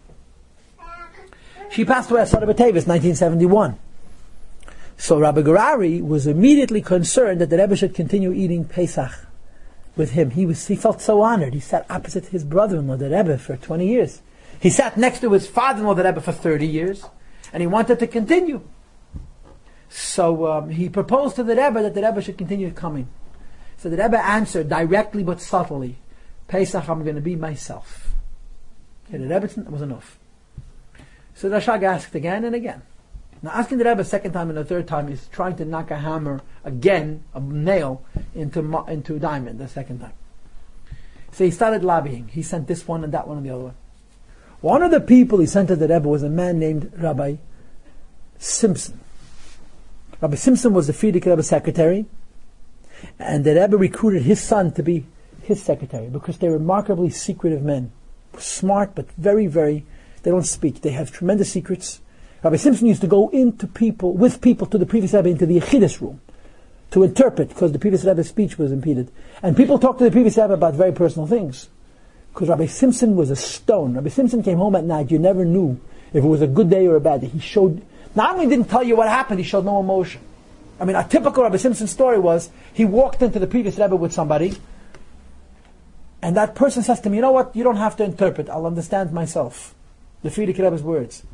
She 1.72 1.86
passed 1.86 2.10
away 2.10 2.20
at 2.20 2.28
Sarah 2.28 2.46
Batavis, 2.46 2.86
1971. 2.86 3.78
So 4.98 5.18
Rabbi 5.18 5.40
Gurary 5.40 6.02
was 6.02 6.26
immediately 6.26 6.82
concerned 6.82 7.40
that 7.40 7.48
the 7.48 7.56
Rebbe 7.56 7.74
should 7.76 7.94
continue 7.94 8.30
eating 8.30 8.66
Pesach 8.66 9.10
with 9.96 10.10
him. 10.10 10.30
He 10.30 10.44
was 10.44 10.66
he 10.66 10.76
felt 10.76 11.00
so 11.00 11.22
honored. 11.22 11.54
He 11.54 11.60
sat 11.60 11.86
opposite 11.88 12.26
his 12.26 12.44
brother-in-law, 12.44 12.98
the 12.98 13.08
Rebbe, 13.08 13.38
for 13.38 13.56
20 13.56 13.88
years. 13.88 14.20
He 14.60 14.68
sat 14.68 14.98
next 14.98 15.20
to 15.20 15.32
his 15.32 15.46
father-in-law, 15.46 15.94
the 15.94 16.04
Rebbe, 16.04 16.20
for 16.20 16.32
30 16.32 16.66
years, 16.66 17.06
and 17.54 17.62
he 17.62 17.66
wanted 17.66 17.98
to 18.00 18.06
continue. 18.06 18.62
So 19.88 20.46
um, 20.52 20.70
he 20.70 20.90
proposed 20.90 21.36
to 21.36 21.42
the 21.42 21.56
Rebbe 21.56 21.82
that 21.82 21.94
the 21.94 22.02
Rebbe 22.02 22.20
should 22.20 22.36
continue 22.36 22.70
coming. 22.70 23.08
So 23.78 23.88
the 23.88 23.96
Rebbe 23.96 24.22
answered 24.22 24.68
directly 24.68 25.24
but 25.24 25.40
subtly, 25.40 25.96
Pesach, 26.48 26.86
I'm 26.86 27.02
going 27.02 27.16
to 27.16 27.22
be 27.22 27.34
myself. 27.34 28.14
Okay, 29.08 29.16
the 29.16 29.26
Rebbe 29.26 29.70
was 29.70 29.80
enough. 29.80 30.18
So 31.34 31.48
the 31.48 31.56
Rashag 31.56 31.82
asked 31.82 32.14
again 32.14 32.44
and 32.44 32.54
again. 32.54 32.82
Now 33.42 33.50
asking 33.50 33.78
the 33.78 33.84
Rebbe 33.84 34.00
a 34.00 34.04
second 34.04 34.32
time 34.32 34.50
and 34.50 34.58
a 34.58 34.64
third 34.64 34.86
time 34.86 35.08
is 35.08 35.26
trying 35.28 35.56
to 35.56 35.64
knock 35.64 35.90
a 35.90 35.98
hammer 35.98 36.40
again, 36.64 37.24
a 37.34 37.40
nail, 37.40 38.04
into, 38.34 38.84
into 38.88 39.18
diamond 39.18 39.58
the 39.58 39.68
second 39.68 40.00
time. 40.00 40.12
So 41.32 41.44
he 41.44 41.50
started 41.50 41.82
lobbying. 41.82 42.28
He 42.28 42.42
sent 42.42 42.68
this 42.68 42.86
one 42.86 43.02
and 43.02 43.12
that 43.12 43.26
one 43.26 43.38
and 43.38 43.46
the 43.46 43.50
other 43.50 43.64
one. 43.64 43.74
One 44.60 44.82
of 44.82 44.92
the 44.92 45.00
people 45.00 45.40
he 45.40 45.46
sent 45.46 45.68
to 45.68 45.76
the 45.76 45.88
Rebbe 45.88 46.06
was 46.06 46.22
a 46.22 46.28
man 46.28 46.60
named 46.60 46.92
Rabbi 46.96 47.36
Simpson. 48.38 49.00
Rabbi 50.20 50.36
Simpson 50.36 50.72
was 50.72 50.86
the 50.86 50.92
Frierdiker 50.92 51.30
Rebbe 51.30 51.42
secretary, 51.42 52.06
and 53.18 53.44
the 53.44 53.60
Rebbe 53.60 53.76
recruited 53.76 54.22
his 54.22 54.40
son 54.40 54.70
to 54.74 54.82
be 54.84 55.04
his 55.42 55.60
secretary 55.60 56.08
because 56.08 56.38
they're 56.38 56.52
remarkably 56.52 57.10
secretive 57.10 57.62
men. 57.62 57.90
Smart, 58.38 58.94
but 58.94 59.10
very, 59.12 59.48
very 59.48 59.84
they 60.22 60.30
don't 60.30 60.46
speak. 60.46 60.80
They 60.80 60.90
have 60.90 61.10
tremendous 61.10 61.52
secrets. 61.52 62.00
Rabbi 62.42 62.56
Simpson 62.56 62.86
used 62.86 63.00
to 63.02 63.06
go 63.06 63.28
into 63.28 63.66
people, 63.66 64.12
with 64.12 64.40
people 64.40 64.66
to 64.68 64.78
the 64.78 64.86
previous 64.86 65.12
Rebbe 65.12 65.28
into 65.28 65.46
the 65.46 65.60
Yechidus 65.60 66.00
room 66.00 66.20
to 66.90 67.04
interpret 67.04 67.48
because 67.48 67.72
the 67.72 67.78
previous 67.78 68.04
Rebbe's 68.04 68.28
speech 68.28 68.58
was 68.58 68.72
impeded. 68.72 69.10
And 69.42 69.56
people 69.56 69.78
talked 69.78 69.98
to 69.98 70.04
the 70.04 70.10
previous 70.10 70.36
Rebbe 70.36 70.54
about 70.54 70.74
very 70.74 70.92
personal 70.92 71.26
things. 71.26 71.68
Because 72.32 72.48
Rabbi 72.48 72.66
Simpson 72.66 73.16
was 73.16 73.30
a 73.30 73.36
stone. 73.36 73.94
Rabbi 73.94 74.08
Simpson 74.08 74.42
came 74.42 74.58
home 74.58 74.74
at 74.74 74.84
night, 74.84 75.10
you 75.10 75.18
never 75.18 75.44
knew 75.44 75.80
if 76.12 76.24
it 76.24 76.26
was 76.26 76.42
a 76.42 76.46
good 76.46 76.68
day 76.68 76.86
or 76.86 76.96
a 76.96 77.00
bad 77.00 77.20
day. 77.20 77.28
He 77.28 77.38
showed, 77.38 77.82
not 78.14 78.34
only 78.34 78.46
didn't 78.46 78.68
tell 78.70 78.82
you 78.82 78.96
what 78.96 79.08
happened, 79.08 79.38
he 79.38 79.44
showed 79.44 79.64
no 79.64 79.80
emotion. 79.80 80.20
I 80.80 80.84
mean, 80.84 80.96
a 80.96 81.06
typical 81.06 81.42
Rabbi 81.44 81.58
Simpson 81.58 81.86
story 81.86 82.18
was 82.18 82.50
he 82.74 82.84
walked 82.84 83.22
into 83.22 83.38
the 83.38 83.46
previous 83.46 83.78
Rebbe 83.78 83.94
with 83.94 84.12
somebody, 84.12 84.58
and 86.20 86.36
that 86.36 86.54
person 86.54 86.82
says 86.82 87.00
to 87.00 87.10
me, 87.10 87.16
you 87.16 87.22
know 87.22 87.32
what, 87.32 87.54
you 87.54 87.64
don't 87.64 87.76
have 87.76 87.96
to 87.96 88.04
interpret, 88.04 88.48
I'll 88.48 88.66
understand 88.66 89.12
myself 89.12 89.74
the 90.22 90.30
Frierdiker 90.30 90.60
Rebbe's 90.60 90.82
words. 90.82 91.24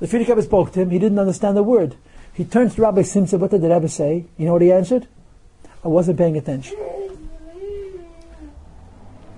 The 0.00 0.06
Frierdiker 0.06 0.30
Rebbe 0.30 0.42
spoke 0.42 0.72
to 0.72 0.80
him, 0.80 0.90
he 0.90 0.98
didn't 0.98 1.18
understand 1.18 1.56
the 1.56 1.62
word. 1.62 1.96
He 2.32 2.44
turns 2.44 2.74
to 2.74 2.82
Rabbi 2.82 3.02
Simpson, 3.02 3.40
what 3.40 3.50
did 3.50 3.62
the 3.62 3.68
Rebbe 3.68 3.88
say? 3.88 4.24
You 4.36 4.46
know 4.46 4.54
what 4.54 4.62
he 4.62 4.72
answered? 4.72 5.06
I 5.84 5.88
wasn't 5.88 6.18
paying 6.18 6.36
attention. 6.36 6.76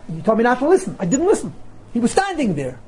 You 0.08 0.22
told 0.22 0.38
me 0.38 0.44
not 0.44 0.60
to 0.60 0.68
listen. 0.68 0.96
I 0.98 1.04
didn't 1.04 1.26
listen. 1.26 1.52
He 1.92 2.00
was 2.00 2.12
standing 2.12 2.54
there. 2.54 2.78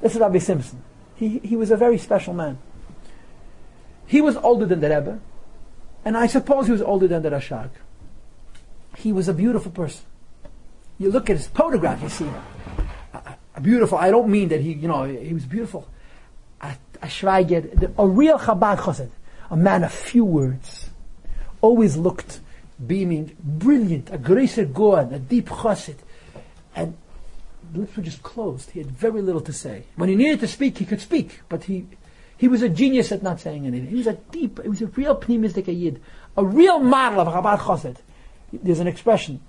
This 0.00 0.14
is 0.14 0.20
Rabbi 0.20 0.38
Simpson. 0.38 0.82
He, 1.14 1.38
he 1.38 1.56
was 1.56 1.70
a 1.70 1.76
very 1.76 1.98
special 1.98 2.34
man. 2.34 2.58
He 4.06 4.20
was 4.20 4.36
older 4.36 4.66
than 4.66 4.80
the 4.80 4.88
Rebbe, 4.88 5.20
and 6.04 6.16
I 6.16 6.26
suppose 6.26 6.66
he 6.66 6.72
was 6.72 6.82
older 6.82 7.06
than 7.06 7.22
the 7.22 7.30
Rashag. 7.30 7.70
He 8.96 9.12
was 9.12 9.28
a 9.28 9.34
beautiful 9.34 9.70
person. 9.70 10.04
You 10.98 11.10
look 11.10 11.30
at 11.30 11.36
his 11.36 11.46
photograph, 11.46 12.02
you 12.02 12.08
see 12.08 12.28
beautiful. 13.62 13.98
I 13.98 14.10
don't 14.10 14.28
mean 14.28 14.48
that 14.48 14.60
he, 14.60 14.72
you 14.72 14.88
know, 14.88 15.04
he 15.04 15.34
was 15.34 15.44
beautiful. 15.44 15.88
A, 16.60 16.76
a 17.02 17.06
Schweiger, 17.06 17.92
a 17.98 18.06
real 18.06 18.38
Chabad 18.38 18.78
chassid, 18.78 19.10
a 19.50 19.56
man 19.56 19.84
of 19.84 19.92
few 19.92 20.24
words, 20.24 20.90
always 21.60 21.96
looked 21.96 22.40
beaming, 22.84 23.36
brilliant, 23.42 24.10
a 24.12 24.18
gracer 24.18 24.64
God, 24.64 25.12
a 25.12 25.18
deep 25.18 25.48
chassid, 25.48 25.96
and 26.74 26.96
the 27.72 27.80
lips 27.80 27.96
were 27.96 28.02
just 28.02 28.22
closed. 28.22 28.70
He 28.70 28.80
had 28.80 28.90
very 28.90 29.20
little 29.20 29.40
to 29.42 29.52
say. 29.52 29.84
When 29.96 30.08
he 30.08 30.16
needed 30.16 30.40
to 30.40 30.48
speak, 30.48 30.78
he 30.78 30.84
could 30.84 31.00
speak, 31.00 31.40
but 31.48 31.64
he 31.64 31.86
he 32.36 32.46
was 32.46 32.62
a 32.62 32.68
genius 32.68 33.10
at 33.10 33.22
not 33.22 33.40
saying 33.40 33.66
anything. 33.66 33.88
He 33.88 33.96
was 33.96 34.06
a 34.06 34.12
deep, 34.12 34.62
he 34.62 34.68
was 34.68 34.80
a 34.80 34.86
real 34.86 35.16
pneumistic 35.16 35.66
yid, 35.66 36.00
a 36.36 36.44
real 36.44 36.78
model 36.78 37.20
of 37.20 37.28
Chabad 37.28 37.58
chassid. 37.58 37.96
There's 38.52 38.78
an 38.78 38.86
expression. 38.86 39.40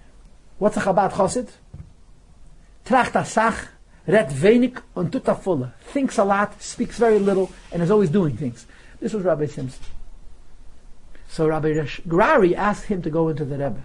What's 0.58 0.76
a 0.76 0.82
Chabad 0.82 1.12
chassid? 1.12 1.50
Tracht 2.86 3.12
asach 3.12 3.67
Red 4.08 4.32
wenig 4.42 4.82
und 4.96 5.12
tut 5.12 5.26
volle. 5.44 5.74
Thinks 5.94 6.18
a 6.18 6.24
lot, 6.24 6.62
speaks 6.62 6.98
very 6.98 7.20
little, 7.20 7.52
and 7.72 7.82
is 7.82 7.92
always 7.92 8.10
doing 8.10 8.36
things. 8.36 8.66
This 9.00 9.14
was 9.14 9.24
Rabbi 9.24 9.46
Simpson. 9.46 9.84
So 11.28 11.48
Rabbi 11.48 11.74
Gurary 12.08 12.56
asked 12.56 12.86
him 12.86 13.02
to 13.04 13.10
go 13.10 13.30
into 13.30 13.46
the 13.46 13.58
Rebbe 13.58 13.84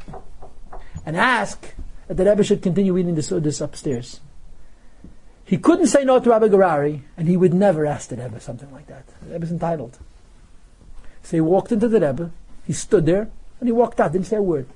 and 1.04 1.16
ask 1.16 1.74
that 2.08 2.16
the 2.16 2.24
Rebbe 2.24 2.42
should 2.42 2.62
continue 2.62 2.92
reading 2.92 3.14
the 3.14 3.20
Sudas 3.20 3.60
upstairs. 3.60 4.20
He 5.44 5.58
couldn't 5.58 5.88
say 5.88 6.04
no 6.04 6.20
to 6.20 6.30
Rabbi 6.30 6.48
Gurary, 6.48 7.02
and 7.18 7.28
he 7.28 7.36
would 7.36 7.52
never 7.52 7.84
ask 7.84 8.08
the 8.08 8.16
Rebbe 8.16 8.40
something 8.40 8.72
like 8.72 8.86
that. 8.86 9.04
The 9.22 9.34
Rebbe's 9.34 9.50
entitled. 9.50 9.98
So 11.22 11.36
he 11.36 11.40
walked 11.42 11.70
into 11.70 11.88
the 11.88 12.00
Rebbe, 12.00 12.30
he 12.66 12.72
stood 12.72 13.04
there, 13.04 13.28
and 13.60 13.68
he 13.68 13.72
walked 13.72 14.00
out, 14.00 14.12
didn't 14.12 14.26
say 14.26 14.36
a 14.36 14.42
word. 14.42 14.66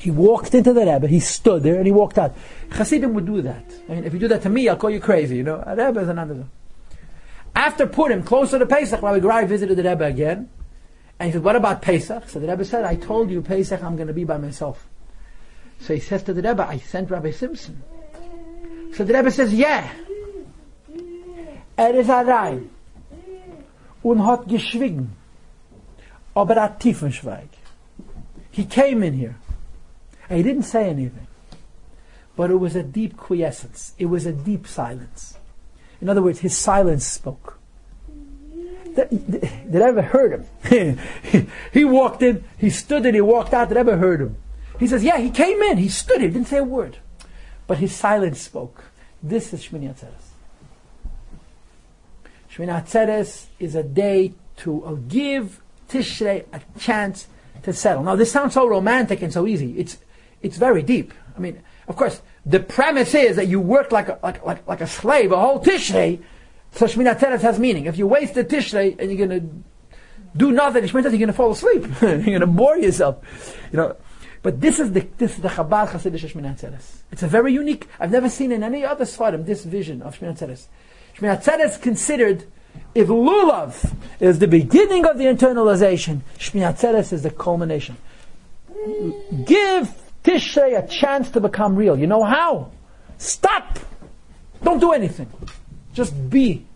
He 0.00 0.10
walked 0.10 0.54
into 0.54 0.72
the 0.72 0.80
Rebbe, 0.80 1.06
he 1.06 1.20
stood 1.20 1.62
there, 1.62 1.76
and 1.76 1.84
he 1.84 1.92
walked 1.92 2.16
out. 2.16 2.34
Hasidim 2.70 3.12
would 3.12 3.26
do 3.26 3.42
that. 3.42 3.64
I 3.86 3.96
mean, 3.96 4.04
if 4.04 4.14
you 4.14 4.18
do 4.18 4.28
that 4.28 4.40
to 4.42 4.48
me, 4.48 4.66
I'll 4.66 4.78
call 4.78 4.88
you 4.88 4.98
crazy, 4.98 5.36
you 5.36 5.42
know. 5.42 5.62
A 5.66 5.76
Rebbe 5.76 6.00
is 6.00 6.08
another. 6.08 6.46
After 7.54 7.86
Purim, 7.86 8.22
closer 8.22 8.58
to 8.58 8.64
Pesach, 8.64 9.02
Rabbi 9.02 9.20
Gurary 9.20 9.46
visited 9.46 9.76
the 9.76 9.82
Rebbe 9.82 10.06
again, 10.06 10.48
and 11.18 11.26
he 11.26 11.32
said, 11.34 11.44
what 11.44 11.54
about 11.54 11.82
Pesach? 11.82 12.30
So 12.30 12.40
the 12.40 12.48
Rebbe 12.48 12.64
said, 12.64 12.86
I 12.86 12.96
told 12.96 13.30
you 13.30 13.42
Pesach 13.42 13.82
I'm 13.82 13.96
going 13.96 14.08
to 14.08 14.14
be 14.14 14.24
by 14.24 14.38
myself. 14.38 14.88
So 15.80 15.92
he 15.92 16.00
says 16.00 16.22
to 16.22 16.32
the 16.32 16.40
Rebbe, 16.40 16.66
I 16.66 16.78
sent 16.78 17.10
Rabbi 17.10 17.32
Simpson. 17.32 17.82
So 18.94 19.04
the 19.04 19.12
Rebbe 19.12 19.30
says, 19.30 19.52
yeah. 19.52 19.86
Er 21.76 21.94
ist 21.94 22.08
allein 22.08 22.70
und 24.02 24.26
hat 24.26 24.48
geschwiegen, 24.48 25.12
aber 26.34 26.56
er 26.56 26.62
hat 26.62 26.80
tiefen 26.80 27.12
Schweig. 27.12 27.48
He 28.50 28.64
came 28.64 29.02
in 29.02 29.12
here. 29.12 29.34
And 30.30 30.36
he 30.36 30.42
didn't 30.44 30.62
say 30.62 30.88
anything. 30.88 31.26
But 32.36 32.50
it 32.50 32.56
was 32.56 32.76
a 32.76 32.84
deep 32.84 33.16
quiescence. 33.16 33.94
It 33.98 34.06
was 34.06 34.24
a 34.24 34.32
deep 34.32 34.66
silence. 34.66 35.36
In 36.00 36.08
other 36.08 36.22
words, 36.22 36.38
his 36.38 36.56
silence 36.56 37.04
spoke. 37.04 37.58
Did, 38.94 39.76
I 39.76 39.88
ever 39.88 40.02
heard 40.02 40.46
him? 40.70 40.98
he 41.72 41.84
walked 41.84 42.22
in, 42.22 42.44
he 42.56 42.70
stood 42.70 43.04
and 43.06 43.14
he 43.14 43.20
walked 43.20 43.52
out. 43.52 43.68
Did 43.68 43.76
I 43.76 43.80
ever 43.80 43.96
heard 43.96 44.20
him? 44.20 44.36
He 44.78 44.86
says, 44.86 45.04
yeah, 45.04 45.18
he 45.18 45.30
came 45.30 45.60
in, 45.62 45.78
he 45.78 45.88
stood, 45.88 46.20
he 46.20 46.28
didn't 46.28 46.48
say 46.48 46.58
a 46.58 46.64
word. 46.64 46.98
But 47.66 47.78
his 47.78 47.94
silence 47.94 48.40
spoke. 48.40 48.84
This 49.22 49.52
is 49.52 49.66
Shmini 49.66 49.94
Atzeres. 49.94 50.30
Shmini 52.52 52.82
Atzeres 52.82 53.46
is 53.58 53.74
a 53.74 53.82
day 53.82 54.32
to 54.58 54.84
uh, 54.84 54.92
give 55.06 55.60
Tishrei 55.88 56.46
a 56.52 56.60
chance 56.78 57.28
to 57.62 57.72
settle. 57.72 58.02
Now, 58.02 58.16
this 58.16 58.32
sounds 58.32 58.54
so 58.54 58.66
romantic 58.66 59.22
and 59.22 59.32
so 59.32 59.46
easy. 59.46 59.78
It's 59.78 59.98
it's 60.42 60.56
very 60.56 60.82
deep. 60.82 61.12
I 61.36 61.40
mean, 61.40 61.62
of 61.88 61.96
course, 61.96 62.22
the 62.46 62.60
premise 62.60 63.14
is 63.14 63.36
that 63.36 63.48
you 63.48 63.60
work 63.60 63.92
like 63.92 64.08
a, 64.08 64.18
like, 64.22 64.44
like, 64.44 64.66
like 64.66 64.80
a 64.80 64.86
slave, 64.86 65.32
a 65.32 65.38
whole 65.38 65.62
Tishrei, 65.62 66.22
so 66.72 66.86
Shmini 66.86 67.14
Atzeres 67.14 67.40
has 67.40 67.58
meaning. 67.58 67.86
If 67.86 67.98
you 67.98 68.06
waste 68.06 68.34
the 68.34 68.44
Tishrei 68.44 68.98
and 68.98 69.10
you're 69.10 69.26
going 69.26 69.40
to 69.40 69.88
do 70.36 70.52
nothing, 70.52 70.84
Shmini 70.84 71.02
you're 71.04 71.12
going 71.12 71.26
to 71.26 71.32
fall 71.32 71.50
asleep. 71.50 71.84
you're 72.00 72.18
going 72.18 72.40
to 72.40 72.46
bore 72.46 72.78
yourself. 72.78 73.18
You 73.72 73.78
know, 73.78 73.96
but 74.42 74.60
this 74.60 74.78
is 74.78 74.92
the 74.92 75.06
this 75.18 75.36
is 75.36 75.42
the 75.42 75.48
Chabad 75.48 75.88
Hasidic 75.88 76.32
Shmini 76.32 76.56
Atzeres. 76.56 77.02
It's 77.10 77.22
a 77.22 77.26
very 77.26 77.52
unique. 77.52 77.88
I've 77.98 78.12
never 78.12 78.28
seen 78.28 78.52
in 78.52 78.62
any 78.62 78.84
other 78.84 79.04
Svarim 79.04 79.44
this 79.46 79.64
vision 79.64 80.02
of 80.02 80.18
Shmini 80.18 80.38
Atzeres. 80.38 80.66
Shmini 81.16 81.38
Atzeres 81.38 81.80
considered 81.80 82.44
if 82.94 83.08
lulav 83.08 83.92
is 84.20 84.38
the 84.38 84.46
beginning 84.46 85.04
of 85.04 85.18
the 85.18 85.24
internalization, 85.24 86.20
Shmini 86.38 86.72
Atzeres 86.72 87.12
is 87.12 87.22
the 87.22 87.30
culmination. 87.30 87.96
Give 89.44 89.92
Tishrei 90.24 90.78
a 90.78 90.86
chance 90.86 91.30
to 91.30 91.40
become 91.40 91.76
real. 91.76 91.98
You 91.98 92.06
know 92.06 92.24
how? 92.24 92.70
Stop! 93.18 93.78
Don't 94.62 94.80
do 94.80 94.92
anything. 94.92 95.28
Just 95.94 96.30
be. 96.30 96.66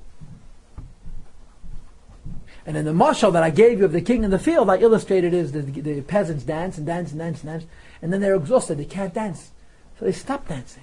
And 2.67 2.77
in 2.77 2.87
the 2.87 2.93
mashal 2.93 3.33
that 3.35 3.43
I 3.43 3.51
gave 3.51 3.79
you 3.79 3.85
of 3.85 3.93
the 3.93 4.01
king 4.01 4.25
in 4.25 4.31
the 4.31 4.39
field, 4.39 4.71
I 4.71 4.79
illustrated 4.79 5.35
is 5.35 5.53
the, 5.53 5.61
the 5.61 6.01
peasants 6.01 6.45
dance 6.45 6.79
and 6.79 6.87
dance 6.87 7.11
and 7.11 7.21
dance 7.21 7.43
and 7.43 7.53
dance, 7.53 7.65
and 8.01 8.13
then 8.13 8.21
they're 8.21 8.35
exhausted, 8.35 8.79
they 8.79 8.87
can't 8.87 9.13
dance. 9.13 9.51
So 9.99 10.07
they 10.07 10.13
stop 10.13 10.49
dancing. 10.49 10.83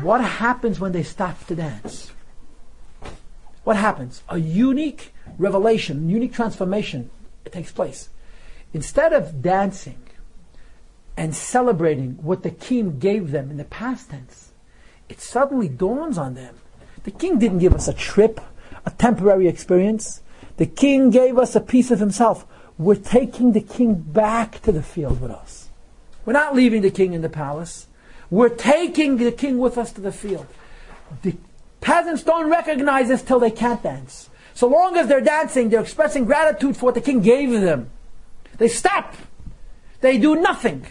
What 0.00 0.20
happens 0.20 0.80
when 0.80 0.92
they 0.92 1.02
stop 1.02 1.44
to 1.46 1.56
dance? 1.56 2.12
What 3.64 3.76
happens? 3.76 4.22
A 4.28 4.38
unique 4.38 5.12
revelation, 5.38 6.08
unique 6.08 6.32
transformation 6.32 7.10
takes 7.50 7.72
place. 7.72 8.08
Instead 8.74 9.12
of 9.12 9.42
dancing 9.42 10.02
and 11.16 11.34
celebrating 11.34 12.12
what 12.22 12.42
the 12.42 12.50
king 12.50 12.98
gave 12.98 13.30
them 13.30 13.50
in 13.50 13.56
the 13.58 13.64
past 13.64 14.10
tense, 14.10 14.52
it 15.08 15.20
suddenly 15.20 15.68
dawns 15.68 16.16
on 16.16 16.34
them. 16.34 16.54
The 17.04 17.10
king 17.10 17.38
didn't 17.38 17.58
give 17.58 17.74
us 17.74 17.88
a 17.88 17.92
trip, 17.92 18.40
a 18.86 18.90
temporary 18.90 19.46
experience. 19.48 20.22
The 20.56 20.66
king 20.66 21.10
gave 21.10 21.38
us 21.38 21.54
a 21.54 21.60
piece 21.60 21.90
of 21.90 22.00
himself. 22.00 22.46
We're 22.78 22.94
taking 22.94 23.52
the 23.52 23.60
king 23.60 23.94
back 23.94 24.62
to 24.62 24.72
the 24.72 24.82
field 24.82 25.20
with 25.20 25.30
us. 25.30 25.68
We're 26.24 26.32
not 26.32 26.54
leaving 26.54 26.82
the 26.82 26.90
king 26.90 27.12
in 27.12 27.22
the 27.22 27.28
palace. 27.28 27.88
We're 28.30 28.48
taking 28.48 29.18
the 29.18 29.32
king 29.32 29.58
with 29.58 29.76
us 29.76 29.92
to 29.92 30.00
the 30.00 30.12
field. 30.12 30.46
The 31.22 31.36
peasants 31.80 32.22
don't 32.22 32.48
recognize 32.48 33.08
this 33.08 33.22
till 33.22 33.40
they 33.40 33.50
can't 33.50 33.82
dance. 33.82 34.30
So 34.54 34.68
long 34.68 34.96
as 34.96 35.08
they're 35.08 35.20
dancing, 35.20 35.68
they're 35.68 35.80
expressing 35.80 36.24
gratitude 36.24 36.76
for 36.76 36.86
what 36.86 36.94
the 36.94 37.00
king 37.00 37.20
gave 37.20 37.50
them. 37.50 37.90
They 38.58 38.68
stop. 38.68 39.14
They 40.00 40.18
do 40.18 40.36
nothing. 40.36 40.86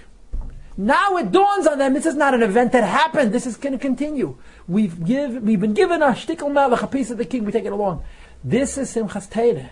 Now 0.77 1.17
it 1.17 1.31
dawns 1.31 1.67
on 1.67 1.77
them, 1.77 1.93
this 1.93 2.05
is 2.05 2.15
not 2.15 2.33
an 2.33 2.41
event 2.41 2.71
that 2.71 2.83
happened. 2.83 3.33
This 3.33 3.45
is 3.45 3.57
going 3.57 3.73
to 3.73 3.79
continue. 3.79 4.37
We've, 4.67 5.03
give, 5.03 5.43
we've 5.43 5.59
been 5.59 5.73
given 5.73 6.01
a 6.01 6.07
shtickle 6.07 6.51
melech, 6.51 6.81
a 6.81 6.87
piece 6.87 7.11
of 7.11 7.17
the 7.17 7.25
king, 7.25 7.45
we 7.45 7.51
take 7.51 7.65
it 7.65 7.73
along. 7.73 8.03
This 8.43 8.77
is 8.77 8.93
Simchas 8.93 9.29
Torah. 9.29 9.69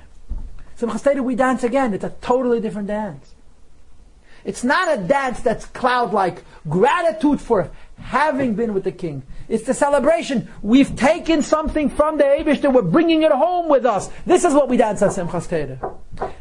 Simchas 0.78 1.04
Torah, 1.04 1.24
we 1.24 1.36
dance 1.36 1.64
again. 1.64 1.94
It's 1.94 2.04
a 2.04 2.14
totally 2.22 2.60
different 2.60 2.90
dance. 2.90 3.34
It's 4.46 4.64
not 4.64 4.98
a 4.98 5.02
dance 5.02 5.40
that's 5.42 5.66
cloud-like. 5.66 6.44
Gratitude 6.68 7.42
for 7.42 7.72
having 7.98 8.56
been 8.56 8.74
with 8.74 8.84
the 8.84 8.92
king. 8.92 9.24
It's 9.48 9.66
the 9.66 9.74
celebration. 9.74 10.50
We've 10.62 10.96
taken 10.96 11.42
something 11.42 11.90
from 11.90 12.18
the 12.18 12.24
Abish 12.24 12.64
and 12.64 12.74
we're 12.74 12.82
bringing 12.84 13.24
it 13.24 13.32
home 13.32 13.68
with 13.68 13.86
us. 13.86 14.10
This 14.26 14.46
is 14.46 14.54
what 14.54 14.70
we 14.70 14.78
dance 14.78 15.02
at 15.02 15.12
Simchas 15.12 15.50
Torah. 15.50 16.32